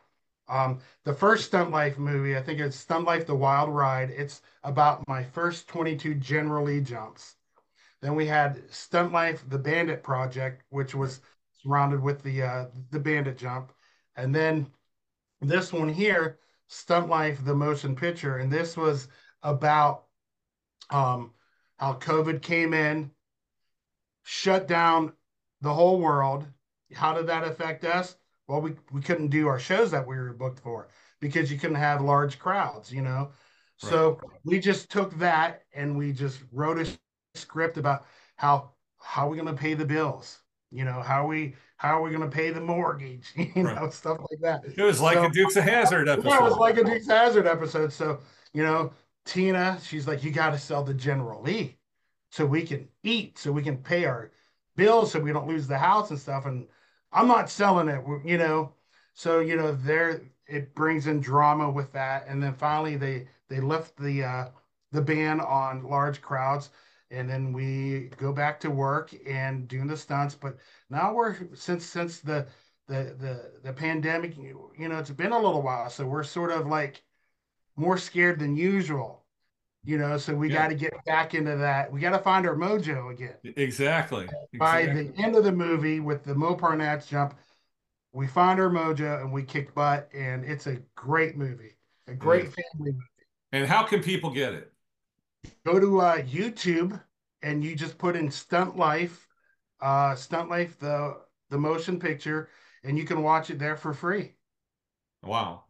um, 0.48 0.80
the 1.04 1.12
first 1.12 1.46
Stunt 1.46 1.70
Life 1.70 1.98
movie, 1.98 2.36
I 2.36 2.42
think 2.42 2.60
it's 2.60 2.76
Stunt 2.76 3.04
Life: 3.04 3.26
The 3.26 3.34
Wild 3.34 3.68
Ride. 3.70 4.10
It's 4.10 4.40
about 4.64 5.06
my 5.06 5.22
first 5.22 5.68
22 5.68 6.14
General 6.14 6.64
Lee 6.64 6.80
jumps. 6.80 7.36
Then 8.00 8.14
we 8.14 8.26
had 8.26 8.62
Stunt 8.72 9.12
Life: 9.12 9.44
The 9.48 9.58
Bandit 9.58 10.02
Project, 10.02 10.62
which 10.70 10.94
was 10.94 11.20
surrounded 11.62 12.00
with 12.00 12.22
the 12.22 12.42
uh, 12.42 12.66
the 12.90 12.98
Bandit 12.98 13.36
jump, 13.36 13.72
and 14.16 14.34
then 14.34 14.66
this 15.40 15.72
one 15.72 15.88
here, 15.88 16.38
Stunt 16.68 17.08
Life: 17.08 17.44
The 17.44 17.54
Motion 17.54 17.96
Picture, 17.96 18.38
and 18.38 18.50
this 18.50 18.76
was 18.76 19.08
about 19.42 20.04
um, 20.90 21.32
how 21.78 21.94
COVID 21.94 22.40
came 22.42 22.72
in, 22.72 23.10
shut 24.22 24.68
down 24.68 25.12
the 25.60 25.74
whole 25.74 26.00
world. 26.00 26.46
How 26.94 27.12
did 27.12 27.26
that 27.26 27.44
affect 27.44 27.84
us? 27.84 28.16
well, 28.48 28.62
we, 28.62 28.74
we 28.90 29.02
couldn't 29.02 29.28
do 29.28 29.46
our 29.46 29.60
shows 29.60 29.90
that 29.90 30.06
we 30.06 30.16
were 30.16 30.32
booked 30.32 30.58
for 30.58 30.88
because 31.20 31.52
you 31.52 31.58
couldn't 31.58 31.76
have 31.76 32.00
large 32.00 32.38
crowds, 32.38 32.90
you 32.90 33.02
know? 33.02 33.30
Right. 33.82 33.90
So 33.90 34.20
we 34.44 34.58
just 34.58 34.90
took 34.90 35.16
that 35.18 35.62
and 35.74 35.96
we 35.96 36.12
just 36.12 36.40
wrote 36.50 36.78
a 36.78 36.88
script 37.34 37.76
about 37.76 38.06
how, 38.36 38.70
how 38.98 39.26
are 39.26 39.30
we 39.30 39.36
going 39.36 39.54
to 39.54 39.60
pay 39.60 39.74
the 39.74 39.84
bills? 39.84 40.40
You 40.70 40.84
know, 40.84 41.00
how 41.00 41.26
we, 41.26 41.54
how 41.78 41.98
are 41.98 42.02
we 42.02 42.10
going 42.10 42.28
to 42.28 42.28
pay 42.28 42.50
the 42.50 42.60
mortgage? 42.60 43.32
You 43.36 43.62
know, 43.62 43.74
right. 43.74 43.92
stuff 43.92 44.18
like 44.30 44.40
that. 44.42 44.64
It 44.76 44.82
was 44.82 45.00
like 45.00 45.16
so, 45.16 45.24
a 45.24 45.30
Dukes 45.30 45.56
of 45.56 45.64
Hazzard 45.64 46.08
episode. 46.08 46.28
Yeah, 46.30 46.38
it 46.38 46.42
was 46.42 46.56
like 46.56 46.76
a 46.76 46.84
Dukes 46.84 47.06
of 47.06 47.12
Hazzard 47.12 47.46
episode. 47.46 47.92
So, 47.92 48.18
you 48.52 48.62
know, 48.62 48.92
Tina, 49.24 49.78
she's 49.82 50.06
like, 50.06 50.22
you 50.22 50.30
got 50.30 50.50
to 50.50 50.58
sell 50.58 50.84
the 50.84 50.94
General 50.94 51.40
Lee 51.42 51.76
so 52.30 52.44
we 52.44 52.62
can 52.62 52.88
eat, 53.02 53.38
so 53.38 53.52
we 53.52 53.62
can 53.62 53.78
pay 53.78 54.04
our 54.04 54.30
bills, 54.76 55.12
so 55.12 55.20
we 55.20 55.32
don't 55.32 55.48
lose 55.48 55.66
the 55.66 55.78
house 55.78 56.10
and 56.10 56.18
stuff. 56.18 56.46
And 56.46 56.66
I'm 57.12 57.28
not 57.28 57.50
selling 57.50 57.88
it, 57.88 58.02
you 58.24 58.38
know. 58.38 58.72
So 59.14 59.40
you 59.40 59.56
know, 59.56 59.72
there 59.72 60.22
it 60.46 60.74
brings 60.74 61.06
in 61.06 61.20
drama 61.20 61.70
with 61.70 61.92
that, 61.92 62.26
and 62.28 62.42
then 62.42 62.54
finally 62.54 62.96
they 62.96 63.28
they 63.48 63.60
lift 63.60 63.96
the 63.96 64.24
uh, 64.24 64.48
the 64.92 65.02
ban 65.02 65.40
on 65.40 65.84
large 65.84 66.20
crowds, 66.20 66.70
and 67.10 67.28
then 67.28 67.52
we 67.52 68.10
go 68.16 68.32
back 68.32 68.60
to 68.60 68.70
work 68.70 69.14
and 69.26 69.68
doing 69.68 69.86
the 69.86 69.96
stunts. 69.96 70.34
But 70.34 70.56
now 70.90 71.14
we're 71.14 71.36
since 71.54 71.84
since 71.84 72.20
the 72.20 72.46
the 72.86 73.14
the 73.18 73.52
the 73.62 73.72
pandemic, 73.72 74.36
you 74.36 74.88
know, 74.88 74.98
it's 74.98 75.10
been 75.10 75.32
a 75.32 75.38
little 75.38 75.62
while, 75.62 75.90
so 75.90 76.06
we're 76.06 76.24
sort 76.24 76.50
of 76.50 76.66
like 76.66 77.02
more 77.76 77.98
scared 77.98 78.38
than 78.40 78.56
usual 78.56 79.24
you 79.84 79.96
know 79.96 80.18
so 80.18 80.34
we 80.34 80.50
yeah. 80.50 80.62
got 80.62 80.68
to 80.68 80.74
get 80.74 80.92
back 81.06 81.34
into 81.34 81.56
that 81.56 81.90
we 81.90 82.00
got 82.00 82.10
to 82.10 82.18
find 82.18 82.46
our 82.46 82.54
mojo 82.54 83.10
again 83.10 83.34
exactly 83.56 84.28
by 84.58 84.80
exactly. 84.80 85.08
the 85.08 85.22
end 85.22 85.36
of 85.36 85.44
the 85.44 85.52
movie 85.52 86.00
with 86.00 86.24
the 86.24 86.34
Montparnasse 86.34 87.08
jump 87.08 87.34
we 88.12 88.26
find 88.26 88.60
our 88.60 88.68
mojo 88.68 89.20
and 89.20 89.32
we 89.32 89.42
kick 89.42 89.74
butt 89.74 90.08
and 90.12 90.44
it's 90.44 90.66
a 90.66 90.76
great 90.94 91.36
movie 91.36 91.76
a 92.06 92.14
great 92.14 92.44
yeah. 92.44 92.50
family 92.50 92.92
movie 92.92 93.06
and 93.52 93.66
how 93.66 93.82
can 93.82 94.02
people 94.02 94.30
get 94.30 94.52
it 94.52 94.72
go 95.64 95.78
to 95.78 96.00
uh, 96.00 96.18
youtube 96.18 97.00
and 97.42 97.64
you 97.64 97.74
just 97.74 97.98
put 97.98 98.16
in 98.16 98.30
stunt 98.30 98.76
life 98.76 99.26
uh, 99.80 100.14
stunt 100.14 100.50
life 100.50 100.78
the 100.78 101.16
the 101.50 101.58
motion 101.58 101.98
picture 101.98 102.48
and 102.84 102.98
you 102.98 103.04
can 103.04 103.22
watch 103.22 103.50
it 103.50 103.58
there 103.58 103.76
for 103.76 103.92
free 103.92 104.34
wow 105.22 105.64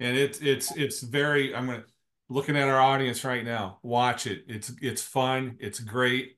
and 0.00 0.16
it's 0.16 0.38
it's 0.40 0.74
it's 0.76 1.00
very 1.00 1.54
i'm 1.54 1.66
gonna 1.66 1.84
looking 2.28 2.56
at 2.56 2.68
our 2.68 2.80
audience 2.80 3.24
right 3.24 3.44
now, 3.44 3.78
watch 3.82 4.26
it. 4.26 4.44
It's 4.48 4.72
it's 4.80 5.02
fun. 5.02 5.56
It's 5.60 5.80
great. 5.80 6.36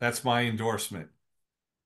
That's 0.00 0.24
my 0.24 0.42
endorsement. 0.42 1.08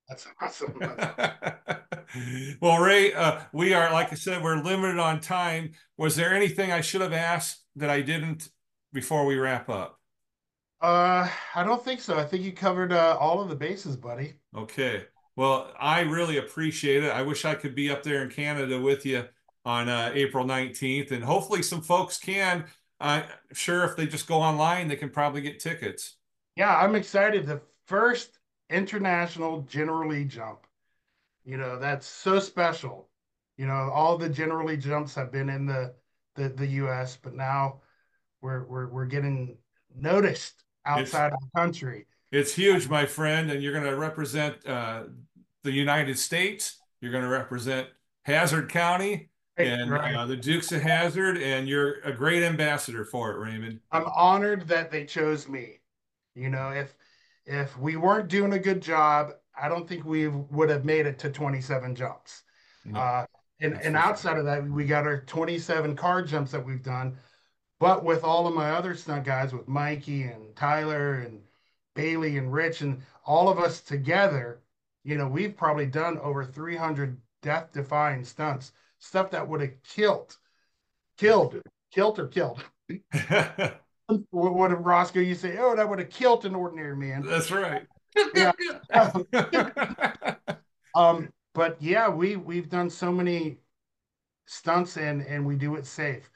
That's 0.09 0.27
awesome. 0.41 0.79
well, 2.61 2.79
Ray, 2.79 3.13
uh, 3.13 3.41
we 3.53 3.73
are 3.73 3.91
like 3.91 4.11
I 4.11 4.15
said, 4.15 4.43
we're 4.43 4.61
limited 4.61 4.99
on 4.99 5.19
time. 5.19 5.71
Was 5.97 6.15
there 6.15 6.33
anything 6.33 6.71
I 6.71 6.81
should 6.81 7.01
have 7.01 7.13
asked 7.13 7.63
that 7.75 7.89
I 7.89 8.01
didn't 8.01 8.49
before 8.91 9.25
we 9.25 9.37
wrap 9.37 9.69
up? 9.69 9.99
Uh, 10.83 11.27
I 11.55 11.63
don't 11.63 11.83
think 11.83 12.01
so. 12.01 12.19
I 12.19 12.25
think 12.25 12.43
you 12.43 12.51
covered 12.51 12.93
uh, 12.93 13.17
all 13.19 13.41
of 13.41 13.49
the 13.49 13.55
bases, 13.55 13.95
buddy. 13.95 14.33
Okay. 14.55 15.05
Well, 15.35 15.73
I 15.79 16.01
really 16.01 16.37
appreciate 16.37 17.03
it. 17.03 17.09
I 17.09 17.23
wish 17.23 17.45
I 17.45 17.55
could 17.55 17.73
be 17.73 17.89
up 17.89 18.03
there 18.03 18.21
in 18.21 18.29
Canada 18.29 18.79
with 18.79 19.05
you 19.05 19.25
on 19.65 19.89
uh, 19.89 20.11
April 20.13 20.45
19th, 20.45 21.11
and 21.11 21.23
hopefully 21.23 21.63
some 21.63 21.81
folks 21.81 22.19
can 22.19 22.65
I'm 23.03 23.25
sure 23.51 23.83
if 23.83 23.97
they 23.97 24.07
just 24.07 24.27
go 24.27 24.35
online, 24.35 24.87
they 24.87 24.95
can 24.95 25.09
probably 25.09 25.41
get 25.41 25.59
tickets. 25.59 26.15
Yeah, 26.55 26.73
I'm 26.73 26.95
excited. 26.95 27.45
The 27.45 27.61
first 27.85 28.39
international 28.69 29.61
General 29.63 30.09
Lee 30.09 30.23
jump. 30.23 30.59
You 31.43 31.57
know, 31.57 31.77
that's 31.77 32.07
so 32.07 32.39
special. 32.39 33.09
You 33.57 33.67
know, 33.67 33.91
all 33.93 34.17
the 34.17 34.29
General 34.29 34.67
Lee 34.67 34.77
jumps 34.77 35.13
have 35.15 35.33
been 35.33 35.49
in 35.49 35.65
the 35.65 35.93
the, 36.35 36.47
the 36.47 36.65
US, 36.65 37.17
but 37.17 37.35
now 37.35 37.81
we're 38.41 38.63
we're 38.63 38.87
we're 38.87 39.05
getting 39.05 39.57
noticed 39.93 40.62
outside 40.85 41.27
it's, 41.27 41.35
of 41.35 41.41
the 41.41 41.59
country. 41.59 42.05
It's 42.31 42.53
huge, 42.53 42.89
my 42.89 43.05
friend, 43.05 43.51
and 43.51 43.61
you're 43.61 43.73
going 43.73 43.85
to 43.85 43.95
represent 43.95 44.65
uh, 44.67 45.03
the 45.63 45.71
United 45.71 46.17
States. 46.17 46.77
You're 47.01 47.11
going 47.11 47.23
to 47.23 47.29
represent 47.29 47.87
Hazzard 48.23 48.69
County 48.69 49.29
and 49.57 49.91
right. 49.91 50.15
uh, 50.15 50.25
the 50.25 50.35
Dukes 50.35 50.71
of 50.71 50.81
Hazzard, 50.81 51.37
and 51.37 51.67
you're 51.67 51.99
a 52.03 52.11
great 52.11 52.43
ambassador 52.43 53.05
for 53.05 53.31
it, 53.31 53.37
Raymond. 53.37 53.79
I'm 53.91 54.05
honored 54.15 54.67
that 54.67 54.89
they 54.89 55.05
chose 55.05 55.47
me. 55.47 55.79
You 56.35 56.49
know, 56.49 56.69
if 56.69 56.95
if 57.45 57.77
we 57.77 57.95
weren't 57.97 58.29
doing 58.29 58.53
a 58.53 58.59
good 58.59 58.81
job, 58.81 59.31
I 59.59 59.67
don't 59.67 59.87
think 59.87 60.05
we 60.05 60.27
would 60.27 60.69
have 60.69 60.85
made 60.85 61.05
it 61.05 61.19
to 61.19 61.29
27 61.29 61.95
jumps. 61.95 62.43
No, 62.85 62.99
uh, 62.99 63.25
and 63.61 63.79
and 63.81 63.95
outside 63.95 64.37
of 64.37 64.45
that, 64.45 64.67
we 64.67 64.85
got 64.85 65.05
our 65.05 65.21
27 65.21 65.95
car 65.95 66.21
jumps 66.21 66.51
that 66.51 66.65
we've 66.65 66.83
done. 66.83 67.17
But 67.83 68.05
with 68.05 68.23
all 68.23 68.47
of 68.47 68.53
my 68.53 68.71
other 68.71 68.95
stunt 68.95 69.25
guys, 69.25 69.51
with 69.51 69.67
Mikey 69.67 70.23
and 70.23 70.55
Tyler 70.55 71.15
and 71.15 71.41
Bailey 71.95 72.37
and 72.37 72.53
Rich 72.53 72.79
and 72.79 73.01
all 73.25 73.49
of 73.49 73.59
us 73.59 73.81
together, 73.81 74.61
you 75.03 75.17
know, 75.17 75.27
we've 75.27 75.57
probably 75.57 75.87
done 75.87 76.17
over 76.19 76.45
300 76.45 77.19
death 77.41 77.73
defying 77.73 78.23
stunts, 78.23 78.71
stuff 78.99 79.31
that 79.31 79.45
would 79.45 79.59
have 79.59 79.83
killed, 79.83 80.37
killed, 81.17 81.61
killed 81.91 82.19
or 82.19 82.27
killed. 82.29 82.63
what 84.29 84.53
would 84.55 84.71
Roscoe 84.71 85.19
you 85.19 85.35
say? 85.35 85.57
Oh, 85.59 85.75
that 85.75 85.89
would 85.89 85.99
have 85.99 86.09
killed 86.09 86.45
an 86.45 86.55
ordinary 86.55 86.95
man. 86.95 87.21
That's 87.25 87.51
right. 87.51 87.85
yeah. 88.33 88.53
um, 90.95 91.33
but 91.53 91.75
yeah, 91.81 92.07
we 92.07 92.37
we've 92.37 92.69
done 92.69 92.89
so 92.89 93.11
many 93.11 93.57
stunts 94.45 94.95
and 94.95 95.21
and 95.23 95.45
we 95.45 95.57
do 95.57 95.75
it 95.75 95.85
safe. 95.85 96.29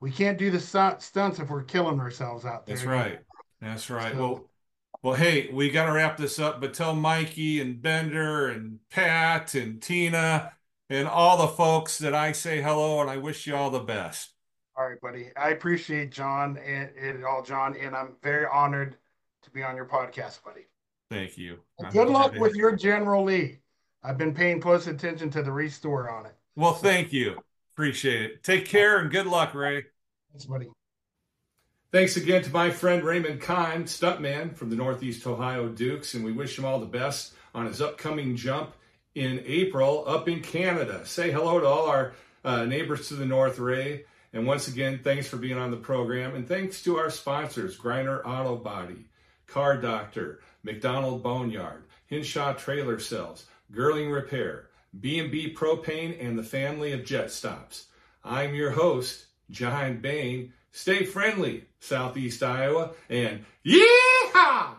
We 0.00 0.10
can't 0.10 0.38
do 0.38 0.50
the 0.50 0.60
stunts 0.60 1.38
if 1.38 1.50
we're 1.50 1.62
killing 1.62 2.00
ourselves 2.00 2.44
out 2.44 2.66
there. 2.66 2.76
That's 2.76 2.86
right. 2.86 3.20
That's 3.60 3.90
right. 3.90 4.12
So, 4.12 4.18
well, 4.18 4.50
well, 5.02 5.14
hey, 5.14 5.50
we 5.52 5.70
got 5.70 5.86
to 5.86 5.92
wrap 5.92 6.16
this 6.16 6.38
up, 6.38 6.60
but 6.60 6.74
tell 6.74 6.94
Mikey 6.94 7.60
and 7.60 7.80
Bender 7.80 8.48
and 8.48 8.78
Pat 8.90 9.54
and 9.54 9.80
Tina 9.80 10.52
and 10.88 11.06
all 11.06 11.38
the 11.38 11.48
folks 11.48 11.98
that 11.98 12.14
I 12.14 12.32
say 12.32 12.60
hello 12.60 13.00
and 13.00 13.08
I 13.10 13.16
wish 13.18 13.46
you 13.46 13.54
all 13.54 13.70
the 13.70 13.80
best. 13.80 14.32
All 14.76 14.88
right, 14.88 15.00
buddy. 15.00 15.30
I 15.36 15.50
appreciate 15.50 16.10
John 16.10 16.58
and 16.58 16.90
it 16.96 17.22
all, 17.24 17.42
John, 17.42 17.76
and 17.76 17.94
I'm 17.94 18.16
very 18.22 18.46
honored 18.50 18.96
to 19.42 19.50
be 19.50 19.62
on 19.62 19.76
your 19.76 19.86
podcast, 19.86 20.42
buddy. 20.42 20.66
Thank 21.10 21.36
you. 21.36 21.60
Good 21.92 22.08
luck 22.08 22.34
with 22.36 22.54
your 22.54 22.74
General 22.74 23.24
Lee. 23.24 23.58
I've 24.02 24.16
been 24.16 24.32
paying 24.32 24.60
close 24.60 24.86
attention 24.86 25.28
to 25.30 25.42
the 25.42 25.52
restore 25.52 26.08
on 26.08 26.24
it. 26.24 26.34
Well, 26.56 26.72
thank 26.72 27.12
you. 27.12 27.42
Appreciate 27.80 28.20
it. 28.20 28.42
Take 28.42 28.66
care 28.66 28.98
and 28.98 29.10
good 29.10 29.26
luck, 29.26 29.54
Ray. 29.54 29.86
Thanks, 30.30 30.44
buddy. 30.44 30.68
Thanks 31.90 32.18
again 32.18 32.42
to 32.42 32.50
my 32.50 32.68
friend 32.68 33.02
Raymond 33.02 33.40
Kohn, 33.40 33.84
stuntman 33.84 34.54
from 34.54 34.68
the 34.68 34.76
Northeast 34.76 35.26
Ohio 35.26 35.66
Dukes, 35.66 36.12
and 36.12 36.22
we 36.22 36.30
wish 36.30 36.58
him 36.58 36.66
all 36.66 36.78
the 36.78 36.84
best 36.84 37.32
on 37.54 37.64
his 37.64 37.80
upcoming 37.80 38.36
jump 38.36 38.74
in 39.14 39.42
April 39.46 40.04
up 40.06 40.28
in 40.28 40.42
Canada. 40.42 41.06
Say 41.06 41.30
hello 41.30 41.58
to 41.58 41.66
all 41.66 41.88
our 41.88 42.12
uh, 42.44 42.66
neighbors 42.66 43.08
to 43.08 43.14
the 43.14 43.24
north, 43.24 43.58
Ray. 43.58 44.04
And 44.34 44.46
once 44.46 44.68
again, 44.68 45.00
thanks 45.02 45.26
for 45.26 45.38
being 45.38 45.56
on 45.56 45.70
the 45.70 45.78
program. 45.78 46.34
And 46.34 46.46
thanks 46.46 46.82
to 46.82 46.98
our 46.98 47.08
sponsors, 47.08 47.78
Griner 47.78 48.20
Auto 48.26 48.56
Body, 48.56 49.06
Car 49.46 49.78
Doctor, 49.78 50.40
McDonald 50.64 51.22
Boneyard, 51.22 51.84
Hinshaw 52.08 52.52
Trailer 52.52 52.98
Sales, 52.98 53.46
Girling 53.72 54.12
Repair, 54.12 54.66
B&B 54.98 55.54
Propane, 55.54 56.16
and 56.20 56.38
the 56.38 56.42
family 56.42 56.92
of 56.92 57.04
Jet 57.04 57.30
Stops. 57.30 57.86
I'm 58.24 58.54
your 58.54 58.70
host, 58.70 59.26
John 59.50 60.00
Bain. 60.00 60.52
Stay 60.72 61.04
friendly, 61.04 61.64
Southeast 61.78 62.42
Iowa, 62.42 62.92
and 63.08 63.44
yeah! 63.62 64.74